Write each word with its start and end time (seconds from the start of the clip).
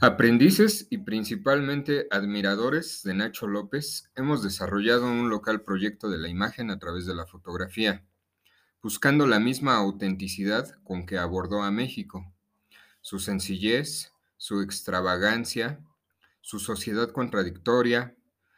Aprendices 0.00 0.86
y 0.90 0.98
principalmente 0.98 2.06
admiradores 2.12 3.02
de 3.02 3.14
Nacho 3.14 3.48
López, 3.48 4.12
hemos 4.14 4.44
desarrollado 4.44 5.10
un 5.10 5.28
local 5.28 5.62
proyecto 5.62 6.08
de 6.08 6.18
la 6.18 6.28
imagen 6.28 6.70
a 6.70 6.78
través 6.78 7.04
de 7.04 7.16
la 7.16 7.26
fotografía, 7.26 8.06
buscando 8.80 9.26
la 9.26 9.40
misma 9.40 9.74
autenticidad 9.74 10.70
con 10.84 11.04
que 11.04 11.18
abordó 11.18 11.64
a 11.64 11.72
México, 11.72 12.32
su 13.00 13.18
sencillez, 13.18 14.12
su 14.36 14.60
extravagancia, 14.60 15.80
su 16.42 16.60
sociedad 16.60 17.10
contradictoria, 17.10 18.16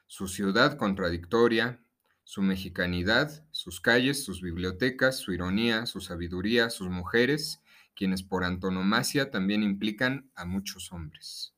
su 0.08 0.28
ciudad 0.28 0.76
contradictoria, 0.76 1.82
su 2.22 2.42
mexicanidad, 2.42 3.46
sus 3.50 3.80
calles, 3.80 4.22
sus 4.26 4.42
bibliotecas, 4.42 5.16
su 5.16 5.32
ironía, 5.32 5.86
su 5.86 6.02
sabiduría, 6.02 6.68
sus 6.68 6.90
mujeres 6.90 7.62
quienes 8.00 8.22
por 8.22 8.44
antonomasia 8.44 9.30
también 9.30 9.62
implican 9.62 10.30
a 10.34 10.46
muchos 10.46 10.90
hombres. 10.90 11.52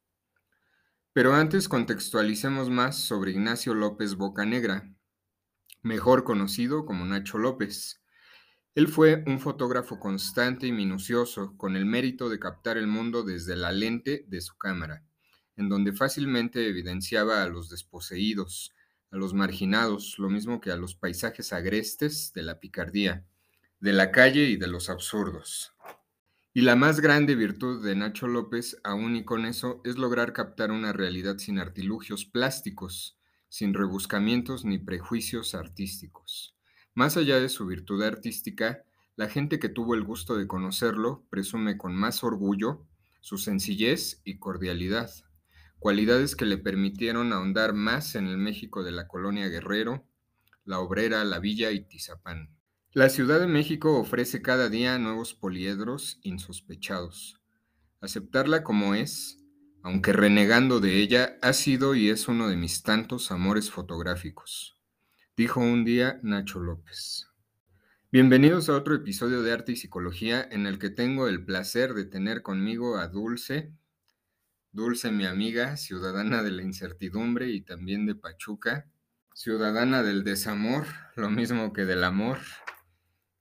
Pero 1.13 1.35
antes 1.35 1.69
contextualicemos 1.69 2.69
más 2.69 2.97
sobre 2.99 3.31
Ignacio 3.31 3.75
López 3.75 4.17
Bocanegra, 4.17 4.93
mejor 5.83 6.25
conocido 6.25 6.85
como 6.85 7.05
Nacho 7.05 7.39
López. 7.39 8.03
Él 8.75 8.89
fue 8.89 9.23
un 9.29 9.39
fotógrafo 9.39 10.01
constante 10.01 10.67
y 10.67 10.73
minucioso, 10.73 11.57
con 11.57 11.77
el 11.77 11.87
mérito 11.87 12.29
de 12.29 12.41
captar 12.41 12.77
el 12.77 12.89
mundo 12.89 13.23
desde 13.23 13.55
la 13.55 13.71
lente 13.71 14.25
de 14.27 14.41
su 14.41 14.59
cámara, 14.59 15.05
en 15.55 15.69
donde 15.69 15.93
fácilmente 15.93 16.67
evidenciaba 16.67 17.45
a 17.45 17.49
los 17.49 17.71
desposeídos, 17.71 18.73
a 19.13 19.17
los 19.17 19.33
marginados, 19.33 20.19
lo 20.19 20.29
mismo 20.29 20.61
que 20.61 20.73
a 20.73 20.77
los 20.77 20.97
paisajes 20.97 21.53
agrestes 21.53 22.33
de 22.35 22.43
la 22.43 22.59
picardía, 22.59 23.25
de 23.79 23.93
la 23.93 24.11
calle 24.11 24.47
y 24.47 24.57
de 24.57 24.67
los 24.67 24.91
absurdos. 24.91 25.73
Y 26.55 26.61
la 26.61 26.77
más 26.77 27.01
grande 27.01 27.35
virtud 27.35 27.83
de 27.83 27.97
Nacho 27.97 28.29
López, 28.29 28.77
aún 28.85 29.17
y 29.17 29.25
con 29.25 29.47
eso, 29.47 29.81
es 29.85 29.97
lograr 29.97 30.35
captar 30.35 30.71
una 30.71 30.93
realidad 30.93 31.39
sin 31.39 31.59
artilugios 31.59 32.27
plásticos, 32.27 33.19
sin 33.49 33.73
rebuscamientos 33.73 34.67
ni 34.67 34.79
prejuicios 34.79 35.55
artísticos. 35.55 36.55
Más 36.93 37.17
allá 37.17 37.41
de 37.41 37.49
su 37.49 37.65
virtud 37.65 38.03
artística, 38.03 38.85
la 39.17 39.31
gente 39.31 39.59
que 39.59 39.71
tuvo 39.71 39.95
el 39.95 40.05
gusto 40.05 40.37
de 40.37 40.47
conocerlo 40.47 41.27
presume 41.31 41.79
con 41.79 41.95
más 41.95 42.23
orgullo 42.23 42.87
su 43.23 43.39
sencillez 43.39 44.21
y 44.23 44.39
cordialidad, 44.39 45.11
cualidades 45.79 46.37
que 46.37 46.45
le 46.45 46.59
permitieron 46.59 47.33
ahondar 47.33 47.73
más 47.73 48.15
en 48.15 48.27
el 48.27 48.37
México 48.37 48.85
de 48.85 48.93
la 48.93 49.09
colonia 49.09 49.49
Guerrero, 49.49 50.07
la 50.67 50.81
Obrera, 50.81 51.25
la 51.25 51.39
Villa 51.39 51.71
y 51.71 51.81
Tizapán. 51.81 52.62
La 52.95 53.09
Ciudad 53.09 53.41
de 53.41 53.47
México 53.47 53.99
ofrece 53.99 54.43
cada 54.43 54.69
día 54.69 54.99
nuevos 54.99 55.33
poliedros 55.33 56.19
insospechados. 56.21 57.41
Aceptarla 58.03 58.63
como 58.63 58.95
es, 58.95 59.39
aunque 59.83 60.13
renegando 60.13 60.79
de 60.79 60.99
ella, 60.99 61.39
ha 61.41 61.55
sido 61.55 61.95
y 61.95 62.11
es 62.11 62.29
uno 62.29 62.49
de 62.49 62.57
mis 62.57 62.83
tantos 62.83 63.33
amores 63.33 63.71
fotográficos, 63.71 64.77
dijo 65.39 65.61
un 65.61 65.87
día 65.87 66.21
Nacho 66.23 66.61
López. 66.61 67.29
Bienvenidos 68.11 68.69
a 68.69 68.77
otro 68.77 68.95
episodio 68.95 69.41
de 69.41 69.53
Arte 69.55 69.73
y 69.73 69.77
Psicología 69.77 70.47
en 70.51 70.67
el 70.67 70.79
que 70.79 70.91
tengo 70.91 71.29
el 71.29 71.47
placer 71.47 71.95
de 71.95 72.05
tener 72.05 72.43
conmigo 72.43 72.99
a 72.99 73.09
Dulce, 73.09 73.73
Dulce 74.71 75.11
mi 75.13 75.25
amiga, 75.25 75.79
ciudadana 75.79 76.43
de 76.43 76.51
la 76.51 76.63
incertidumbre 76.63 77.53
y 77.53 77.63
también 77.63 78.05
de 78.05 78.17
Pachuca, 78.17 78.87
ciudadana 79.33 80.03
del 80.03 80.25
desamor, 80.25 80.85
lo 81.17 81.31
mismo 81.31 81.73
que 81.73 81.87
del 81.87 82.05
amor, 82.05 82.37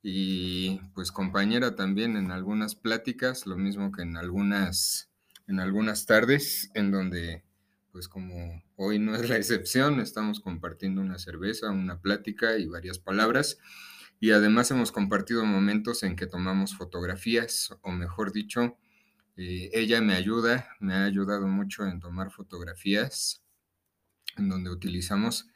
y 0.03 0.79
pues 0.93 1.11
compañera 1.11 1.75
también 1.75 2.17
en 2.17 2.31
algunas 2.31 2.75
pláticas, 2.75 3.45
lo 3.45 3.57
mismo 3.57 3.91
que 3.91 4.01
en 4.01 4.17
algunas, 4.17 5.09
en 5.47 5.59
algunas 5.59 6.05
tardes, 6.05 6.71
en 6.73 6.91
donde 6.91 7.43
pues 7.91 8.07
como 8.07 8.63
hoy 8.77 8.99
no 8.99 9.15
es 9.15 9.29
la 9.29 9.35
excepción, 9.35 9.99
estamos 9.99 10.39
compartiendo 10.39 11.01
una 11.01 11.19
cerveza, 11.19 11.71
una 11.71 11.99
plática 11.99 12.57
y 12.57 12.67
varias 12.67 12.99
palabras. 12.99 13.57
Y 14.19 14.31
además 14.31 14.71
hemos 14.71 14.91
compartido 14.91 15.45
momentos 15.45 16.03
en 16.03 16.15
que 16.15 16.27
tomamos 16.27 16.75
fotografías, 16.75 17.75
o 17.81 17.91
mejor 17.91 18.31
dicho, 18.31 18.77
eh, 19.35 19.69
ella 19.73 19.99
me 19.99 20.13
ayuda, 20.13 20.69
me 20.79 20.93
ha 20.93 21.05
ayudado 21.05 21.47
mucho 21.47 21.85
en 21.85 21.99
tomar 21.99 22.31
fotografías, 22.31 23.43
en 24.37 24.47
donde 24.47 24.69
utilizamos 24.69 25.47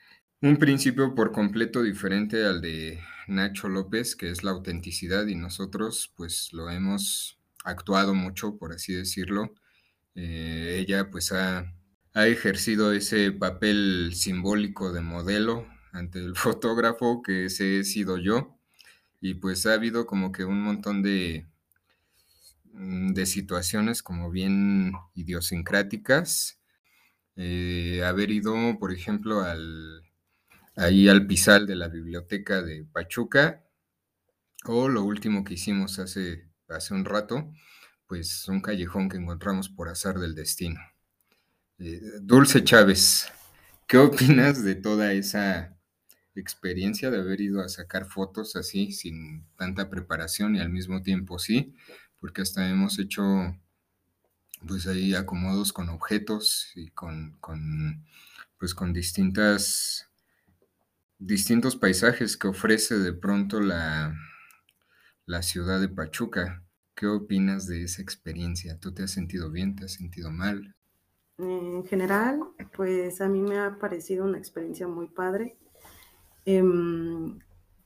un 0.41 0.57
principio 0.57 1.15
por 1.15 1.31
completo 1.31 1.83
diferente 1.83 2.43
al 2.43 2.61
de 2.61 2.99
Nacho 3.27 3.69
López, 3.69 4.15
que 4.15 4.29
es 4.29 4.43
la 4.43 4.51
autenticidad, 4.51 5.27
y 5.27 5.35
nosotros 5.35 6.13
pues 6.15 6.53
lo 6.53 6.69
hemos 6.69 7.39
actuado 7.63 8.13
mucho, 8.13 8.57
por 8.57 8.73
así 8.73 8.93
decirlo. 8.93 9.53
Eh, 10.15 10.77
ella 10.79 11.09
pues 11.11 11.31
ha, 11.31 11.73
ha 12.13 12.27
ejercido 12.27 12.93
ese 12.93 13.31
papel 13.31 14.13
simbólico 14.15 14.93
de 14.93 15.01
modelo 15.01 15.67
ante 15.91 16.19
el 16.19 16.35
fotógrafo 16.35 17.21
que 17.21 17.45
ese 17.45 17.79
he 17.79 17.83
sido 17.83 18.17
yo 18.17 18.55
y 19.21 19.35
pues 19.35 19.65
ha 19.65 19.73
habido 19.73 20.05
como 20.05 20.31
que 20.31 20.45
un 20.45 20.61
montón 20.61 21.01
de, 21.01 21.47
mm, 22.73 23.13
de 23.13 23.25
situaciones 23.25 24.03
como 24.03 24.29
bien 24.31 24.93
idiosincráticas. 25.15 26.59
Eh, 27.35 28.03
haber 28.05 28.31
ido, 28.31 28.55
por 28.79 28.93
ejemplo, 28.93 29.41
al, 29.41 30.04
ahí 30.75 31.07
al 31.07 31.25
pisal 31.27 31.65
de 31.65 31.75
la 31.75 31.87
biblioteca 31.87 32.61
de 32.61 32.85
Pachuca, 32.85 33.63
o 34.65 34.87
lo 34.87 35.03
último 35.03 35.43
que 35.43 35.53
hicimos 35.53 35.99
hace, 35.99 36.49
hace 36.67 36.93
un 36.93 37.05
rato, 37.05 37.51
pues 38.07 38.47
un 38.47 38.61
callejón 38.61 39.09
que 39.09 39.17
encontramos 39.17 39.69
por 39.69 39.89
azar 39.89 40.19
del 40.19 40.35
destino. 40.35 40.79
Eh, 41.77 42.01
Dulce 42.21 42.63
Chávez, 42.63 43.31
¿qué 43.87 43.97
opinas 43.97 44.63
de 44.63 44.75
toda 44.75 45.13
esa 45.13 45.77
experiencia 46.35 47.09
de 47.11 47.19
haber 47.19 47.41
ido 47.41 47.61
a 47.61 47.69
sacar 47.69 48.05
fotos 48.05 48.55
así, 48.55 48.91
sin 48.91 49.45
tanta 49.57 49.89
preparación 49.89 50.55
y 50.55 50.59
al 50.59 50.69
mismo 50.69 51.01
tiempo 51.01 51.39
sí? 51.39 51.73
Porque 52.19 52.41
hasta 52.41 52.69
hemos 52.69 52.99
hecho 52.99 53.23
pues 54.67 54.87
ahí 54.87 55.13
acomodos 55.13 55.73
con 55.73 55.89
objetos 55.89 56.71
y 56.75 56.89
con, 56.89 57.37
con 57.39 58.05
pues 58.57 58.73
con 58.73 58.93
distintas 58.93 60.09
distintos 61.17 61.75
paisajes 61.75 62.37
que 62.37 62.47
ofrece 62.47 62.97
de 62.97 63.13
pronto 63.13 63.59
la, 63.61 64.15
la 65.25 65.41
ciudad 65.41 65.79
de 65.79 65.89
Pachuca. 65.89 66.63
¿Qué 66.95 67.07
opinas 67.07 67.67
de 67.67 67.83
esa 67.83 68.01
experiencia? 68.01 68.79
¿Tú 68.79 68.93
te 68.93 69.03
has 69.03 69.11
sentido 69.11 69.51
bien? 69.51 69.75
¿Te 69.75 69.85
has 69.85 69.93
sentido 69.93 70.31
mal? 70.31 70.75
En 71.37 71.83
general, 71.85 72.39
pues 72.75 73.19
a 73.19 73.27
mí 73.27 73.41
me 73.41 73.59
ha 73.59 73.77
parecido 73.77 74.23
una 74.23 74.37
experiencia 74.37 74.87
muy 74.87 75.07
padre. 75.07 75.57
Em, 76.45 77.39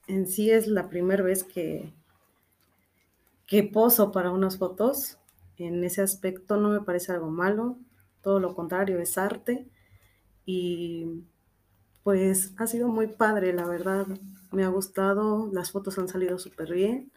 en 0.08 0.28
sí 0.28 0.52
es 0.52 0.68
la 0.68 0.90
primera 0.90 1.24
vez 1.24 1.44
que, 1.44 1.94
que 3.48 3.64
poso 3.64 4.12
para 4.12 4.32
unas 4.32 4.58
fotos. 4.58 5.18
En 5.58 5.84
ese 5.84 6.02
aspecto 6.02 6.58
no 6.58 6.70
me 6.70 6.82
parece 6.82 7.12
algo 7.12 7.32
malo, 7.32 7.78
todo 8.22 8.40
lo 8.40 8.54
contrario, 8.54 9.00
es 9.00 9.18
arte. 9.18 9.68
Y 10.46 11.24
pues 12.04 12.54
ha 12.58 12.68
sido 12.68 12.88
muy 12.88 13.08
padre, 13.08 13.54
la 13.54 13.66
verdad. 13.66 14.08
Me 14.52 14.64
ha 14.64 14.70
gustado, 14.70 15.50
las 15.54 15.72
fotos 15.72 15.98
han 16.00 16.08
salido 16.08 16.40
súper 16.40 16.74
bien 16.74 17.12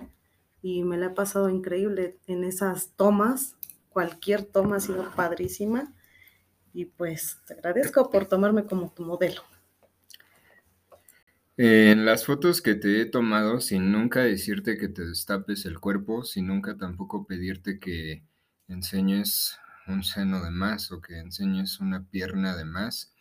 y 0.63 0.85
me 0.85 0.99
la 0.99 1.07
he 1.07 1.11
pasado 1.11 1.49
increíble 1.49 2.19
en 2.27 2.45
esas 2.45 2.93
tomas. 2.97 3.57
Cualquier 3.89 4.45
toma 4.45 4.77
ha 4.77 4.81
sido 4.81 5.11
padrísima 5.15 5.93
y 6.73 6.87
pues 6.87 7.39
te 7.47 7.55
agradezco 7.55 8.11
por 8.11 8.27
tomarme 8.27 8.65
como 8.65 8.93
tu 8.93 9.05
modelo. 9.05 9.43
En 11.59 12.07
las 12.07 12.25
fotos 12.25 12.63
que 12.63 12.75
te 12.75 13.01
he 13.01 13.05
tomado, 13.05 13.61
sin 13.61 13.93
nunca 13.93 14.21
decirte 14.21 14.79
que 14.79 14.89
te 14.89 15.07
destapes 15.07 15.67
el 15.67 15.81
cuerpo, 15.81 16.25
sin 16.25 16.47
nunca 16.47 16.79
tampoco 16.79 17.27
pedirte 17.27 17.79
que 17.79 18.23
enseñes 18.69 19.59
un 19.87 20.03
seno 20.03 20.43
de 20.43 20.51
más 20.51 20.93
o 20.93 21.01
que 21.03 21.19
enseñes 21.19 21.79
una 21.81 22.05
pierna 22.09 22.57
de 22.57 22.65
más, 22.65 23.15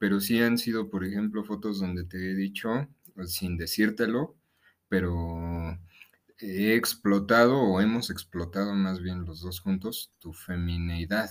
pero 0.00 0.18
sí 0.18 0.40
han 0.40 0.56
sido, 0.56 0.88
por 0.90 1.04
ejemplo, 1.04 1.44
fotos 1.44 1.78
donde 1.78 2.04
te 2.04 2.16
he 2.30 2.34
dicho, 2.34 2.88
pues, 3.14 3.34
sin 3.34 3.58
decírtelo, 3.58 4.34
pero 4.88 5.78
he 6.38 6.74
explotado 6.74 7.58
o 7.58 7.82
hemos 7.82 8.08
explotado 8.08 8.74
más 8.74 9.00
bien 9.02 9.26
los 9.26 9.42
dos 9.42 9.60
juntos 9.60 10.10
tu 10.18 10.32
femineidad. 10.32 11.30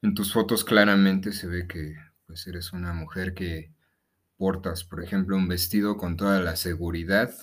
En 0.00 0.14
tus 0.14 0.32
fotos 0.32 0.64
claramente 0.64 1.32
se 1.32 1.48
ve 1.48 1.66
que 1.66 1.96
pues 2.26 2.46
eres 2.46 2.72
una 2.72 2.92
mujer 2.92 3.34
que 3.34 3.72
portas, 4.36 4.84
por 4.84 5.02
ejemplo, 5.02 5.36
un 5.36 5.48
vestido 5.48 5.96
con 5.96 6.16
toda 6.16 6.40
la 6.40 6.54
seguridad 6.54 7.34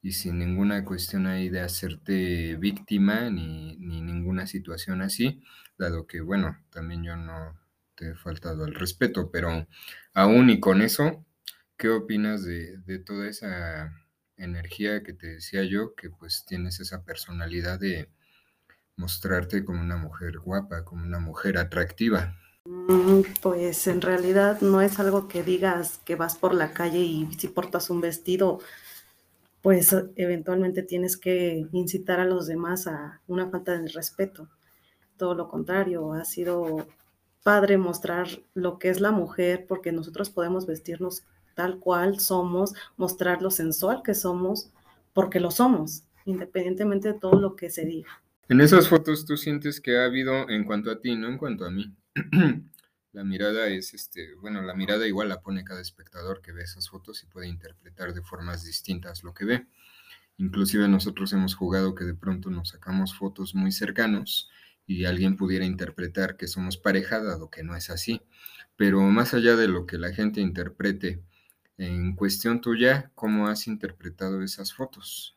y 0.00 0.12
sin 0.12 0.38
ninguna 0.38 0.84
cuestión 0.84 1.26
ahí 1.26 1.48
de 1.48 1.60
hacerte 1.60 2.56
víctima 2.56 3.30
ni, 3.30 3.76
ni 3.78 4.00
ninguna 4.00 4.46
situación 4.46 5.02
así, 5.02 5.42
dado 5.76 6.06
que, 6.06 6.20
bueno, 6.20 6.56
también 6.70 7.02
yo 7.02 7.16
no, 7.16 7.58
te 7.98 8.10
he 8.10 8.14
faltado 8.14 8.64
al 8.64 8.74
respeto, 8.74 9.30
pero 9.30 9.66
aún 10.14 10.50
y 10.50 10.60
con 10.60 10.82
eso, 10.82 11.24
¿qué 11.76 11.88
opinas 11.88 12.44
de, 12.44 12.98
toda 13.04 13.28
esa 13.28 13.92
energía 14.36 15.02
que 15.02 15.12
te 15.12 15.26
decía 15.26 15.64
yo, 15.64 15.94
que 15.94 16.10
pues 16.10 16.44
tienes 16.46 16.80
esa 16.80 17.02
personalidad 17.02 17.80
de, 17.80 18.08
mostrarte 18.98 19.64
como 19.64 19.80
una 19.80 19.96
mujer 19.96 20.38
guapa, 20.40 20.84
como 20.84 21.04
una 21.04 21.20
mujer 21.20 21.56
atractiva. 21.56 22.36
Mm, 22.64 23.22
pues 23.40 23.86
en 23.86 24.02
realidad 24.02 24.60
no 24.60 24.82
es 24.82 24.98
algo 24.98 25.28
que 25.28 25.42
digas 25.42 26.00
que 26.04 26.16
vas 26.16 26.36
por 26.36 26.52
la 26.52 26.72
calle 26.72 26.98
y 26.98 27.32
si 27.38 27.48
portas 27.48 27.88
un 27.88 28.00
vestido, 28.00 28.58
pues 29.62 29.94
eventualmente 30.16 30.82
tienes 30.82 31.16
que 31.16 31.66
incitar 31.72 32.20
a 32.20 32.24
los 32.24 32.46
demás 32.46 32.86
a 32.86 33.20
una 33.28 33.48
falta 33.48 33.78
de 33.78 33.88
respeto. 33.88 34.48
Todo 35.16 35.34
lo 35.34 35.48
contrario, 35.48 36.12
ha 36.12 36.24
sido 36.24 36.88
padre 37.48 37.78
mostrar 37.78 38.28
lo 38.52 38.78
que 38.78 38.90
es 38.90 39.00
la 39.00 39.10
mujer 39.10 39.64
porque 39.66 39.90
nosotros 39.90 40.28
podemos 40.28 40.66
vestirnos 40.66 41.24
tal 41.54 41.78
cual 41.78 42.20
somos, 42.20 42.74
mostrar 42.98 43.40
lo 43.40 43.50
sensual 43.50 44.02
que 44.04 44.12
somos, 44.12 44.70
porque 45.14 45.40
lo 45.40 45.50
somos, 45.50 46.02
independientemente 46.26 47.14
de 47.14 47.18
todo 47.18 47.40
lo 47.40 47.56
que 47.56 47.70
se 47.70 47.86
diga. 47.86 48.22
En 48.50 48.60
esas 48.60 48.86
fotos 48.86 49.24
tú 49.24 49.38
sientes 49.38 49.80
que 49.80 49.96
ha 49.96 50.04
habido, 50.04 50.46
en 50.50 50.64
cuanto 50.64 50.90
a 50.90 51.00
ti, 51.00 51.16
no 51.16 51.26
en 51.26 51.38
cuanto 51.38 51.64
a 51.64 51.70
mí, 51.70 51.96
la 53.12 53.24
mirada 53.24 53.68
es, 53.68 53.94
este, 53.94 54.34
bueno, 54.34 54.60
la 54.60 54.74
mirada 54.74 55.06
igual 55.06 55.30
la 55.30 55.40
pone 55.40 55.64
cada 55.64 55.80
espectador 55.80 56.42
que 56.42 56.52
ve 56.52 56.64
esas 56.64 56.90
fotos 56.90 57.22
y 57.22 57.28
puede 57.28 57.48
interpretar 57.48 58.12
de 58.12 58.20
formas 58.20 58.62
distintas 58.62 59.24
lo 59.24 59.32
que 59.32 59.46
ve. 59.46 59.66
Inclusive 60.36 60.86
nosotros 60.86 61.32
hemos 61.32 61.54
jugado 61.54 61.94
que 61.94 62.04
de 62.04 62.14
pronto 62.14 62.50
nos 62.50 62.68
sacamos 62.68 63.16
fotos 63.16 63.54
muy 63.54 63.72
cercanos 63.72 64.50
y 64.88 65.04
alguien 65.04 65.36
pudiera 65.36 65.66
interpretar 65.66 66.36
que 66.36 66.48
somos 66.48 66.78
pareja, 66.78 67.22
dado 67.22 67.50
que 67.50 67.62
no 67.62 67.76
es 67.76 67.90
así. 67.90 68.22
Pero 68.74 69.02
más 69.02 69.34
allá 69.34 69.54
de 69.54 69.68
lo 69.68 69.86
que 69.86 69.98
la 69.98 70.12
gente 70.14 70.40
interprete, 70.40 71.22
en 71.76 72.16
cuestión 72.16 72.62
tuya, 72.62 73.12
¿cómo 73.14 73.48
has 73.48 73.68
interpretado 73.68 74.42
esas 74.42 74.72
fotos? 74.72 75.36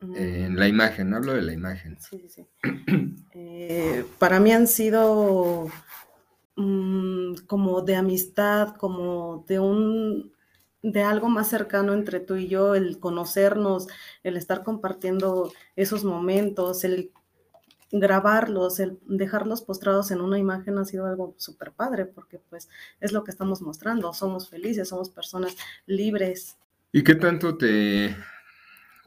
En 0.00 0.56
la 0.56 0.68
imagen, 0.68 1.12
hablo 1.12 1.34
de 1.34 1.42
la 1.42 1.52
imagen. 1.52 1.98
Sí, 2.00 2.18
sí, 2.28 2.28
sí. 2.28 2.46
Eh, 3.38 4.06
para 4.18 4.40
mí 4.40 4.50
han 4.50 4.66
sido 4.66 5.68
mm, 6.56 7.34
como 7.46 7.82
de 7.82 7.96
amistad, 7.96 8.76
como 8.76 9.44
de 9.46 9.60
un 9.60 10.32
de 10.82 11.02
algo 11.02 11.28
más 11.28 11.48
cercano 11.48 11.92
entre 11.92 12.20
tú 12.20 12.36
y 12.36 12.48
yo, 12.48 12.74
el 12.74 12.98
conocernos, 12.98 13.88
el 14.22 14.38
estar 14.38 14.62
compartiendo 14.62 15.52
esos 15.74 16.04
momentos, 16.04 16.84
el 16.84 17.12
grabarlos, 17.92 18.80
el 18.80 18.98
dejarlos 19.06 19.62
postrados 19.62 20.10
en 20.10 20.20
una 20.20 20.38
imagen 20.38 20.78
ha 20.78 20.84
sido 20.84 21.06
algo 21.06 21.34
súper 21.38 21.72
padre, 21.72 22.06
porque 22.06 22.40
pues 22.50 22.68
es 23.00 23.12
lo 23.12 23.24
que 23.24 23.30
estamos 23.30 23.62
mostrando, 23.62 24.12
somos 24.12 24.48
felices, 24.48 24.88
somos 24.88 25.10
personas 25.10 25.56
libres. 25.86 26.56
¿Y 26.92 27.04
qué 27.04 27.14
tanto 27.14 27.56
te, 27.56 28.16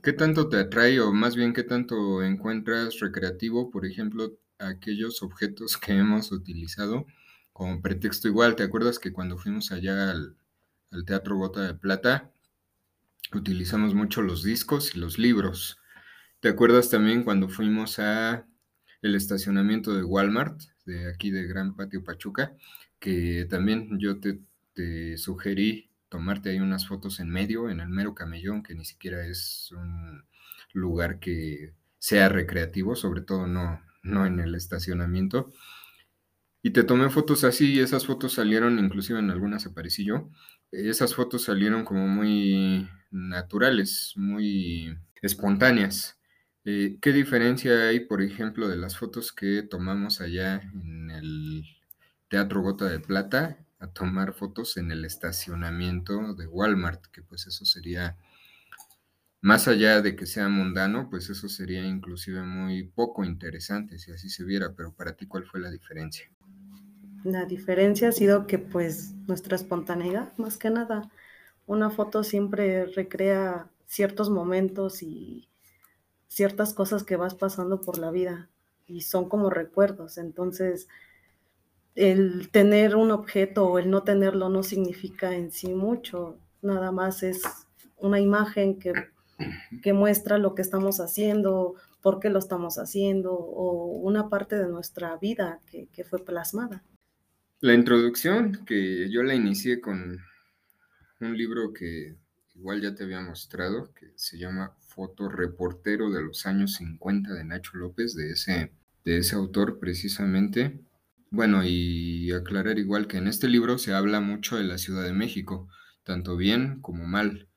¿Qué 0.02 0.14
tanto 0.14 0.48
te 0.48 0.58
atrae 0.58 1.02
o 1.02 1.12
más 1.12 1.36
bien 1.36 1.52
qué 1.52 1.64
tanto 1.64 2.24
encuentras 2.24 3.00
recreativo, 3.00 3.70
por 3.70 3.86
ejemplo, 3.86 4.38
aquellos 4.58 5.22
objetos 5.22 5.78
que 5.78 5.92
hemos 5.92 6.32
utilizado 6.32 7.06
como 7.52 7.82
pretexto 7.82 8.30
igual? 8.30 8.56
¿Te 8.56 8.64
acuerdas 8.64 8.98
que 8.98 9.12
cuando 9.12 9.38
fuimos 9.38 9.74
allá 9.74 10.12
al, 10.12 10.38
Teatro 11.06 11.36
Bota 11.36 11.62
de 11.68 11.74
Plata, 11.74 12.32
utilizamos 13.34 13.94
mucho 13.94 14.22
los 14.22 14.42
discos 14.42 14.96
y 14.96 15.00
los 15.00 15.20
libros? 15.20 15.78
¿Te 16.40 16.48
acuerdas 16.48 16.90
también 16.90 17.24
cuando 17.24 17.50
fuimos 17.50 18.00
a 18.00 18.46
el 19.02 19.16
estacionamiento 19.16 19.94
de 19.94 20.04
Walmart, 20.04 20.62
de 20.86 21.10
aquí 21.10 21.32
de 21.32 21.48
Gran 21.48 21.76
Patio 21.76 22.04
Pachuca, 22.04 22.56
que 23.00 23.46
también 23.50 24.00
yo 24.00 24.20
te, 24.20 24.40
te 24.74 25.18
sugerí 25.18 25.90
tomarte 26.10 26.50
ahí 26.50 26.60
unas 26.60 26.88
fotos 26.88 27.20
en 27.20 27.30
medio, 27.30 27.70
en 27.70 27.80
el 27.80 27.90
mero 27.90 28.16
camellón, 28.16 28.64
que 28.64 28.76
ni 28.76 28.84
siquiera 28.84 29.26
es 29.26 29.72
un 29.72 30.26
lugar 30.74 31.20
que 31.20 31.74
sea 32.00 32.30
recreativo, 32.30 32.96
sobre 32.96 33.22
todo 33.22 33.48
no, 33.48 33.82
no 34.04 34.26
en 34.26 34.40
el 34.40 34.56
estacionamiento. 34.56 35.52
Y 36.62 36.72
te 36.72 36.84
tomé 36.84 37.10
fotos 37.10 37.44
así 37.44 37.74
y 37.76 37.80
esas 37.80 38.06
fotos 38.06 38.34
salieron, 38.34 38.80
inclusive 38.80 39.20
en 39.20 39.30
algunas 39.30 39.66
aparecí 39.66 40.04
yo, 40.04 40.30
esas 40.72 41.16
fotos 41.16 41.44
salieron 41.44 41.86
como 41.86 42.08
muy 42.08 42.90
naturales, 43.12 44.14
muy 44.16 44.98
espontáneas. 45.22 46.19
Eh, 46.66 46.98
¿Qué 47.02 47.14
diferencia 47.14 47.88
hay, 47.88 48.02
por 48.02 48.22
ejemplo, 48.22 48.68
de 48.68 48.76
las 48.78 48.98
fotos 48.98 49.32
que 49.32 49.64
tomamos 49.64 50.22
allá 50.22 50.62
en 50.62 51.10
el 51.12 51.64
Teatro 52.30 52.62
Gota 52.62 52.86
de 52.86 53.00
Plata 53.00 53.66
a 53.80 53.88
tomar 53.88 54.34
fotos 54.34 54.78
en 54.78 54.92
el 54.92 55.06
estacionamiento 55.06 56.34
de 56.36 56.48
Walmart, 56.48 57.06
que 57.08 57.22
pues 57.24 57.48
eso 57.48 57.66
sería, 57.66 58.18
más 59.42 59.68
allá 59.68 60.02
de 60.02 60.16
que 60.16 60.26
sea 60.26 60.48
mundano, 60.48 61.10
pues 61.10 61.30
eso 61.30 61.50
sería 61.50 61.86
inclusive 61.86 62.42
muy 62.44 62.84
poco 62.84 63.26
interesante 63.26 64.00
si 64.00 64.12
así 64.12 64.30
se 64.30 64.46
viera, 64.46 64.74
pero 64.76 64.94
para 64.94 65.18
ti, 65.18 65.28
¿cuál 65.28 65.46
fue 65.46 65.60
la 65.60 65.70
diferencia? 65.70 66.30
La 67.24 67.46
diferencia 67.46 68.10
ha 68.10 68.12
sido 68.12 68.48
que 68.48 68.60
pues 68.60 69.14
nuestra 69.28 69.56
espontaneidad, 69.56 70.38
más 70.38 70.58
que 70.58 70.70
nada, 70.70 71.10
una 71.68 71.90
foto 71.90 72.24
siempre 72.24 72.86
recrea 72.86 73.70
ciertos 73.88 74.30
momentos 74.30 75.04
y 75.04 75.49
ciertas 76.30 76.74
cosas 76.74 77.04
que 77.04 77.18
vas 77.18 77.36
pasando 77.36 77.82
por 77.82 77.98
la 77.98 78.12
vida 78.12 78.50
y 78.88 79.02
son 79.02 79.28
como 79.28 79.50
recuerdos, 79.50 80.18
entonces 80.18 80.88
el 81.96 82.50
tener 82.50 82.96
un 82.96 83.12
objeto 83.12 83.66
o 83.66 83.78
el 83.78 83.90
no 83.90 84.04
tenerlo 84.04 84.48
no 84.48 84.64
significa 84.64 85.36
en 85.36 85.52
sí 85.52 85.74
mucho, 85.74 86.40
nada 86.62 86.92
más 86.92 87.24
es 87.24 87.42
una 87.98 88.20
imagen 88.22 88.80
que, 88.80 88.94
que, 89.84 89.92
muestra 89.92 90.38
lo 90.38 90.56
que 90.56 90.62
estamos 90.62 91.00
haciendo, 91.00 91.76
por 92.02 92.20
qué 92.20 92.30
lo 92.30 92.40
estamos 92.40 92.78
haciendo 92.78 93.34
o 93.34 93.88
una 94.00 94.30
parte 94.30 94.58
de 94.58 94.70
nuestra 94.70 95.18
vida 95.18 95.60
que, 95.70 95.88
que 95.88 96.06
fue 96.06 96.24
plasmada. 96.24 96.84
La 97.60 97.74
introducción 97.74 98.64
que 98.66 99.10
yo 99.10 99.22
la 99.24 99.36
inicié 99.36 99.82
con 99.82 100.18
un 101.20 101.38
libro 101.38 101.74
que 101.74 102.16
igual 102.60 102.82
ya 102.82 102.94
te 102.94 103.06
había 103.06 103.22
mostrado, 103.22 103.94
que 103.94 104.12
se 104.16 104.38
llama 104.38 104.76
Fotoreportero 104.82 106.12
de 106.12 106.22
los 106.22 106.46
años 106.46 106.74
50 106.74 107.34
de 107.34 107.46
Nacho 107.46 107.78
López, 107.78 108.16
de 108.16 108.32
ese, 108.32 108.74
de 109.06 109.18
ese 109.20 109.36
autor 109.36 109.80
precisamente. 109.80 110.82
Bueno, 111.32 111.64
y 111.64 112.32
aclarar 112.34 112.78
igual 112.78 113.08
que 113.08 113.18
en 113.18 113.28
este 113.28 113.48
libro 113.48 113.78
se 113.78 113.94
habla 113.94 114.20
mucho 114.20 114.58
de 114.58 114.66
la 114.66 114.78
Ciudad 114.78 115.04
de 115.04 115.14
México, 115.14 115.70
tanto 116.04 116.36
bien 116.36 116.82
como 116.82 117.06
mal. 117.06 117.48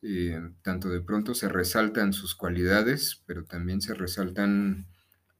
Eh, 0.00 0.40
tanto 0.62 0.88
de 0.88 1.02
pronto 1.02 1.34
se 1.34 1.48
resaltan 1.48 2.14
sus 2.14 2.34
cualidades, 2.34 3.22
pero 3.26 3.44
también 3.44 3.82
se 3.82 3.92
resaltan 3.92 4.86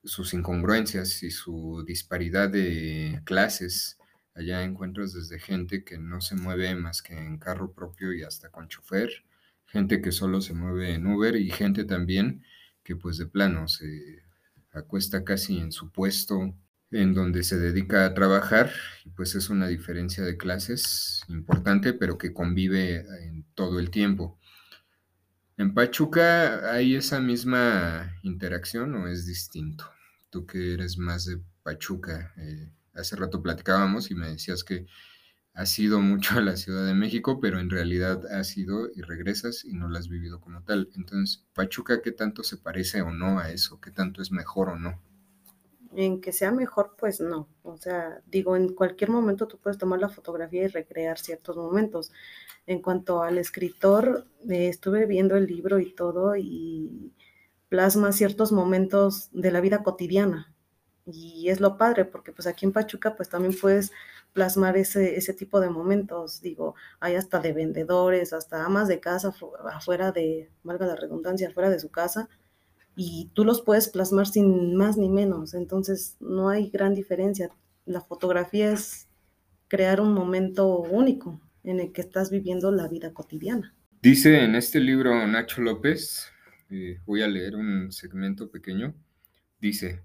sus 0.05 0.35
incongruencias 0.35 1.23
y 1.23 1.31
su 1.31 1.83
disparidad 1.87 2.51
de 2.51 3.23
clases. 3.25 3.97
Allá 4.35 4.63
encuentras 4.63 5.13
desde 5.13 5.39
gente 5.39 5.85
que 5.85 5.99
no 5.99 6.21
se 6.21 6.37
mueve 6.37 6.75
más 6.75 7.03
que 7.03 7.17
en 7.17 7.39
carro 7.39 7.73
propio 7.73 8.13
y 8.13 8.23
hasta 8.23 8.51
con 8.51 8.69
chofer, 8.69 9.11
gente 9.67 10.01
que 10.01 10.13
solo 10.13 10.41
se 10.41 10.55
mueve 10.55 10.95
en 10.95 11.07
Uber 11.07 11.37
y 11.37 11.51
gente 11.51 11.85
también 11.85 12.45
que 12.83 12.97
pues 12.97 13.19
de 13.19 13.27
plano 13.27 13.69
se 13.69 14.23
acuesta 14.73 15.25
casi 15.25 15.59
en 15.59 15.71
su 15.71 15.91
puesto 15.91 16.55
en 16.93 17.15
donde 17.15 17.43
se 17.43 17.59
dedica 17.59 18.05
a 18.05 18.15
trabajar, 18.15 18.71
y 19.05 19.11
pues 19.11 19.35
es 19.35 19.49
una 19.49 19.67
diferencia 19.67 20.23
de 20.25 20.37
clases 20.37 21.23
importante, 21.29 21.95
pero 21.95 22.19
que 22.19 22.35
convive 22.35 23.07
en 23.25 23.45
todo 23.55 23.81
el 23.81 23.91
tiempo. 23.91 24.39
¿En 25.57 25.75
Pachuca 25.75 26.73
hay 26.73 26.95
esa 26.95 27.21
misma 27.21 28.19
interacción 28.23 28.95
o 28.95 29.09
es 29.09 29.27
distinto? 29.27 29.91
Tú 30.29 30.45
que 30.47 30.75
eres 30.75 30.99
más 30.99 31.25
de 31.25 31.41
Pachuca, 31.63 32.35
eh, 32.37 32.69
hace 32.95 33.17
rato 33.17 33.43
platicábamos 33.43 34.11
y 34.11 34.15
me 34.15 34.29
decías 34.29 34.65
que 34.65 34.87
has 35.55 35.79
ido 35.79 36.01
mucho 36.01 36.39
a 36.39 36.43
la 36.43 36.57
Ciudad 36.57 36.87
de 36.87 36.95
México, 36.95 37.41
pero 37.41 37.61
en 37.61 37.71
realidad 37.71 38.27
has 38.27 38.57
ido 38.57 38.89
y 38.95 39.03
regresas 39.03 39.65
y 39.65 39.75
no 39.75 39.89
la 39.89 39.99
has 39.99 40.09
vivido 40.09 40.41
como 40.41 40.63
tal. 40.63 40.91
Entonces, 40.97 41.45
Pachuca, 41.55 42.03
¿qué 42.03 42.13
tanto 42.13 42.43
se 42.43 42.57
parece 42.57 43.03
o 43.03 43.11
no 43.11 43.39
a 43.39 43.51
eso? 43.51 43.81
¿Qué 43.81 43.91
tanto 43.91 44.23
es 44.23 44.33
mejor 44.33 44.71
o 44.71 44.79
no? 44.79 45.01
en 45.95 46.21
que 46.21 46.33
sea 46.33 46.53
mejor, 46.53 46.95
pues 46.99 47.21
no. 47.21 47.49
O 47.63 47.77
sea, 47.77 48.23
digo, 48.27 48.57
en 48.57 48.75
cualquier 48.75 49.11
momento 49.11 49.47
tú 49.47 49.59
puedes 49.59 49.79
tomar 49.79 50.01
la 50.01 50.09
fotografía 50.09 50.65
y 50.65 50.69
recrear 50.69 51.19
ciertos 51.19 51.57
momentos. 51.57 52.13
En 52.67 52.81
cuanto 52.81 53.23
al 53.23 53.39
escritor, 53.39 54.27
eh, 54.49 54.69
estuve 54.69 55.07
viendo 55.07 55.37
el 55.37 55.47
libro 55.47 55.81
y 55.81 55.93
todo 55.95 56.37
y 56.37 57.13
plasma 57.69 58.13
ciertos 58.13 58.53
momentos 58.53 59.31
de 59.33 59.51
la 59.51 59.61
vida 59.61 59.83
cotidiana. 59.83 60.52
Y 61.05 61.49
es 61.49 61.61
lo 61.61 61.77
padre, 61.79 62.05
porque 62.05 62.33
pues 62.33 62.47
aquí 62.47 62.65
en 62.65 62.73
Pachuca 62.73 63.17
pues 63.17 63.29
también 63.29 63.55
puedes 63.61 63.93
plasmar 64.33 64.77
ese, 64.77 65.17
ese 65.17 65.35
tipo 65.35 65.61
de 65.61 65.69
momentos. 65.69 66.41
Digo, 66.41 66.75
hay 67.01 67.17
hasta 67.17 67.41
de 67.41 67.53
vendedores, 67.53 68.33
hasta 68.33 68.65
amas 68.65 68.89
de 68.89 69.01
casa 69.01 69.35
afuera 69.73 70.13
de, 70.13 70.51
valga 70.63 70.87
la 70.87 70.97
redundancia, 70.97 71.49
afuera 71.49 71.71
de 71.71 71.81
su 71.81 71.91
casa, 71.91 72.29
y 72.95 73.31
tú 73.35 73.45
los 73.45 73.63
puedes 73.63 73.89
plasmar 73.89 74.27
sin 74.27 74.77
más 74.77 74.97
ni 74.97 75.09
menos. 75.09 75.55
Entonces, 75.55 76.17
no 76.21 76.49
hay 76.49 76.71
gran 76.71 76.95
diferencia. 76.95 77.51
La 77.85 78.01
fotografía 78.01 78.73
es 78.73 79.09
crear 79.69 80.01
un 80.01 80.13
momento 80.13 80.79
único 80.79 81.41
en 81.65 81.81
el 81.81 81.93
que 81.93 82.03
estás 82.03 82.31
viviendo 82.31 82.71
la 82.71 82.89
vida 82.89 83.13
cotidiana. 83.13 83.75
Dice 84.03 84.45
en 84.45 84.55
este 84.55 84.81
libro 84.81 85.27
Nacho 85.27 85.63
López, 85.63 86.31
eh, 86.71 86.99
voy 87.07 87.23
a 87.23 87.29
leer 87.29 87.57
un 87.57 87.91
segmento 87.93 88.51
pequeño, 88.51 88.95
Dice, 89.63 90.03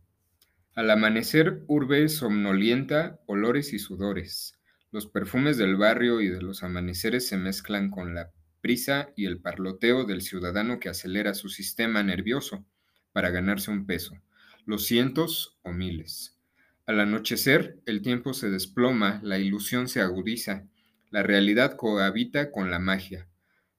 al 0.77 0.91
amanecer 0.91 1.63
urbe 1.65 2.07
somnolienta, 2.07 3.19
olores 3.25 3.73
y 3.73 3.79
sudores. 3.79 4.59
Los 4.91 5.07
perfumes 5.07 5.57
del 5.57 5.75
barrio 5.75 6.21
y 6.21 6.27
de 6.27 6.39
los 6.39 6.61
amaneceres 6.61 7.27
se 7.27 7.35
mezclan 7.35 7.89
con 7.89 8.13
la 8.13 8.31
prisa 8.61 9.09
y 9.15 9.25
el 9.25 9.39
parloteo 9.39 10.03
del 10.03 10.21
ciudadano 10.21 10.79
que 10.79 10.89
acelera 10.89 11.33
su 11.33 11.49
sistema 11.49 12.03
nervioso 12.03 12.63
para 13.11 13.31
ganarse 13.31 13.71
un 13.71 13.87
peso, 13.87 14.21
los 14.67 14.85
cientos 14.85 15.57
o 15.63 15.73
miles. 15.73 16.37
Al 16.85 16.99
anochecer, 16.99 17.79
el 17.87 18.03
tiempo 18.03 18.35
se 18.35 18.51
desploma, 18.51 19.19
la 19.23 19.39
ilusión 19.39 19.87
se 19.87 20.01
agudiza, 20.01 20.67
la 21.09 21.23
realidad 21.23 21.75
cohabita 21.75 22.51
con 22.51 22.69
la 22.69 22.77
magia. 22.77 23.27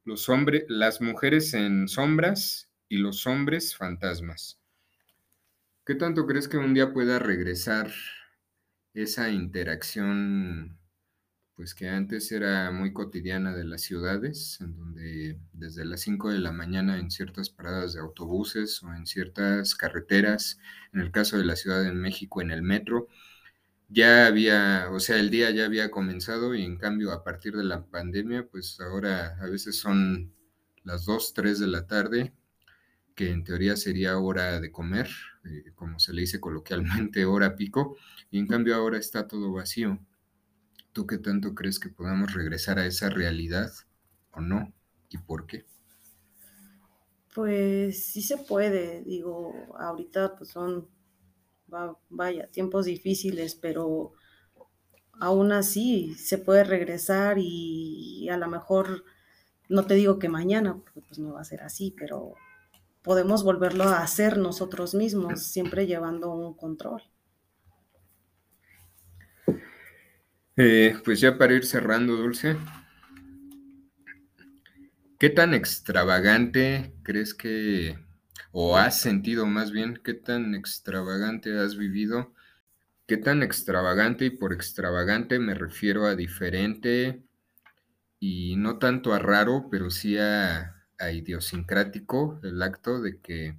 Los 0.03 0.29
hombres, 0.29 0.65
las 0.67 1.01
mujeres 1.01 1.55
en 1.55 1.87
sombras 1.87 2.73
y 2.89 2.97
los 2.97 3.25
hombres 3.29 3.77
fantasmas. 3.77 4.59
¿Qué 5.89 5.95
tanto 5.95 6.27
crees 6.27 6.49
que 6.49 6.59
un 6.59 6.75
día 6.75 6.93
pueda 6.93 7.19
regresar 7.19 7.91
esa 8.93 9.31
interacción, 9.31 10.79
pues 11.55 11.75
que 11.75 11.89
antes 11.89 12.31
era 12.31 12.71
muy 12.71 12.93
cotidiana 12.93 13.57
de 13.57 13.65
las 13.65 13.81
ciudades, 13.81 14.59
en 14.61 14.77
donde 14.77 15.41
desde 15.55 15.87
las 15.87 16.03
5 16.03 16.31
de 16.31 16.41
la 16.41 16.53
mañana 16.53 16.99
en 16.99 17.11
ciertas 17.11 17.49
paradas 17.49 17.95
de 17.95 18.01
autobuses 18.01 18.83
o 18.83 18.93
en 18.93 19.07
ciertas 19.07 19.75
carreteras, 19.75 20.61
en 20.93 21.01
el 21.01 21.11
caso 21.11 21.39
de 21.39 21.47
la 21.47 21.57
Ciudad 21.57 21.83
de 21.83 21.93
México 21.93 22.43
en 22.43 22.51
el 22.51 22.61
metro, 22.61 23.09
ya 23.89 24.27
había, 24.27 24.91
o 24.93 25.01
sea, 25.01 25.17
el 25.19 25.31
día 25.31 25.51
ya 25.53 25.65
había 25.65 25.91
comenzado 25.91 26.55
y 26.55 26.65
en 26.65 26.77
cambio 26.77 27.13
a 27.13 27.25
partir 27.25 27.57
de 27.57 27.65
la 27.65 27.87
pandemia, 27.87 28.47
pues 28.47 28.79
ahora 28.79 29.39
a 29.41 29.47
veces 29.47 29.79
son 29.79 30.35
las 30.85 31.07
2, 31.07 31.33
3 31.33 31.59
de 31.61 31.67
la 31.67 31.87
tarde 31.87 32.35
que 33.19 33.33
en 33.33 33.43
teoría 33.43 33.75
sería 33.75 34.17
hora 34.17 34.61
de 34.61 34.71
comer, 34.71 35.09
eh, 35.45 35.73
como 35.75 35.99
se 35.99 36.13
le 36.13 36.21
dice 36.21 36.39
coloquialmente, 36.39 37.25
hora 37.27 37.57
pico, 37.57 37.97
y 38.31 38.39
en 38.39 38.47
cambio 38.47 38.77
ahora 38.77 38.97
está 38.97 39.27
todo 39.27 39.53
vacío. 39.53 39.99
¿Tú 40.93 41.05
qué 41.05 41.19
tanto 41.19 41.53
crees 41.53 41.81
que 41.81 41.89
podamos 41.89 42.33
regresar 42.33 42.79
a 42.79 42.87
esa 42.87 43.11
realidad 43.11 43.73
o 44.31 44.41
no? 44.41 44.73
¿Y 45.09 45.19
por 45.19 45.47
qué? 45.47 45.67
Pues 47.35 48.07
sí 48.07 48.23
se 48.23 48.39
puede, 48.39 49.03
digo, 49.03 49.53
ahorita 49.81 50.37
pues 50.37 50.51
son, 50.51 50.89
vaya, 52.09 52.47
tiempos 52.53 52.87
difíciles, 52.87 53.57
pero 53.57 54.13
aún 55.19 55.51
así 55.51 56.15
se 56.15 56.39
puede 56.39 56.63
regresar 56.63 57.37
y 57.41 58.29
a 58.29 58.37
lo 58.37 58.47
mejor, 58.47 59.03
no 59.69 59.87
te 59.87 59.95
digo 59.95 60.21
que 60.21 60.29
mañana, 60.29 60.77
porque 60.77 61.01
pues 61.01 61.19
no 61.19 61.33
va 61.33 61.41
a 61.41 61.45
ser 61.45 61.63
así, 61.63 61.93
pero 61.99 62.37
podemos 63.09 63.43
volverlo 63.43 63.85
a 63.85 64.03
hacer 64.03 64.37
nosotros 64.37 64.95
mismos, 64.95 65.43
siempre 65.43 65.87
llevando 65.87 66.31
un 66.31 66.53
control. 66.53 67.03
Eh, 70.59 70.95
pues 71.07 71.19
ya 71.19 71.39
para 71.39 71.55
ir 71.55 71.65
cerrando, 71.65 72.17
Dulce, 72.17 72.59
¿qué 75.19 75.31
tan 75.31 75.55
extravagante 75.55 76.93
crees 77.03 77.33
que, 77.33 77.99
o 78.53 78.77
has 78.77 79.01
sentido 79.01 79.47
más 79.47 79.71
bien, 79.73 79.99
qué 80.05 80.13
tan 80.13 80.55
extravagante 80.55 81.59
has 81.59 81.79
vivido? 81.79 82.35
¿Qué 83.07 83.17
tan 83.17 83.43
extravagante? 83.43 84.27
Y 84.27 84.31
por 84.37 84.53
extravagante 84.53 85.39
me 85.39 85.55
refiero 85.55 86.05
a 86.05 86.15
diferente 86.15 87.23
y 88.21 88.57
no 88.57 88.79
tanto 88.79 89.15
a 89.15 89.19
raro, 89.19 89.69
pero 89.71 89.89
sí 89.89 90.19
a 90.19 90.78
a 90.78 90.78
idiosincrático 91.13 92.41
el 92.43 92.61
acto 92.63 93.01
de 93.01 93.21
que 93.21 93.57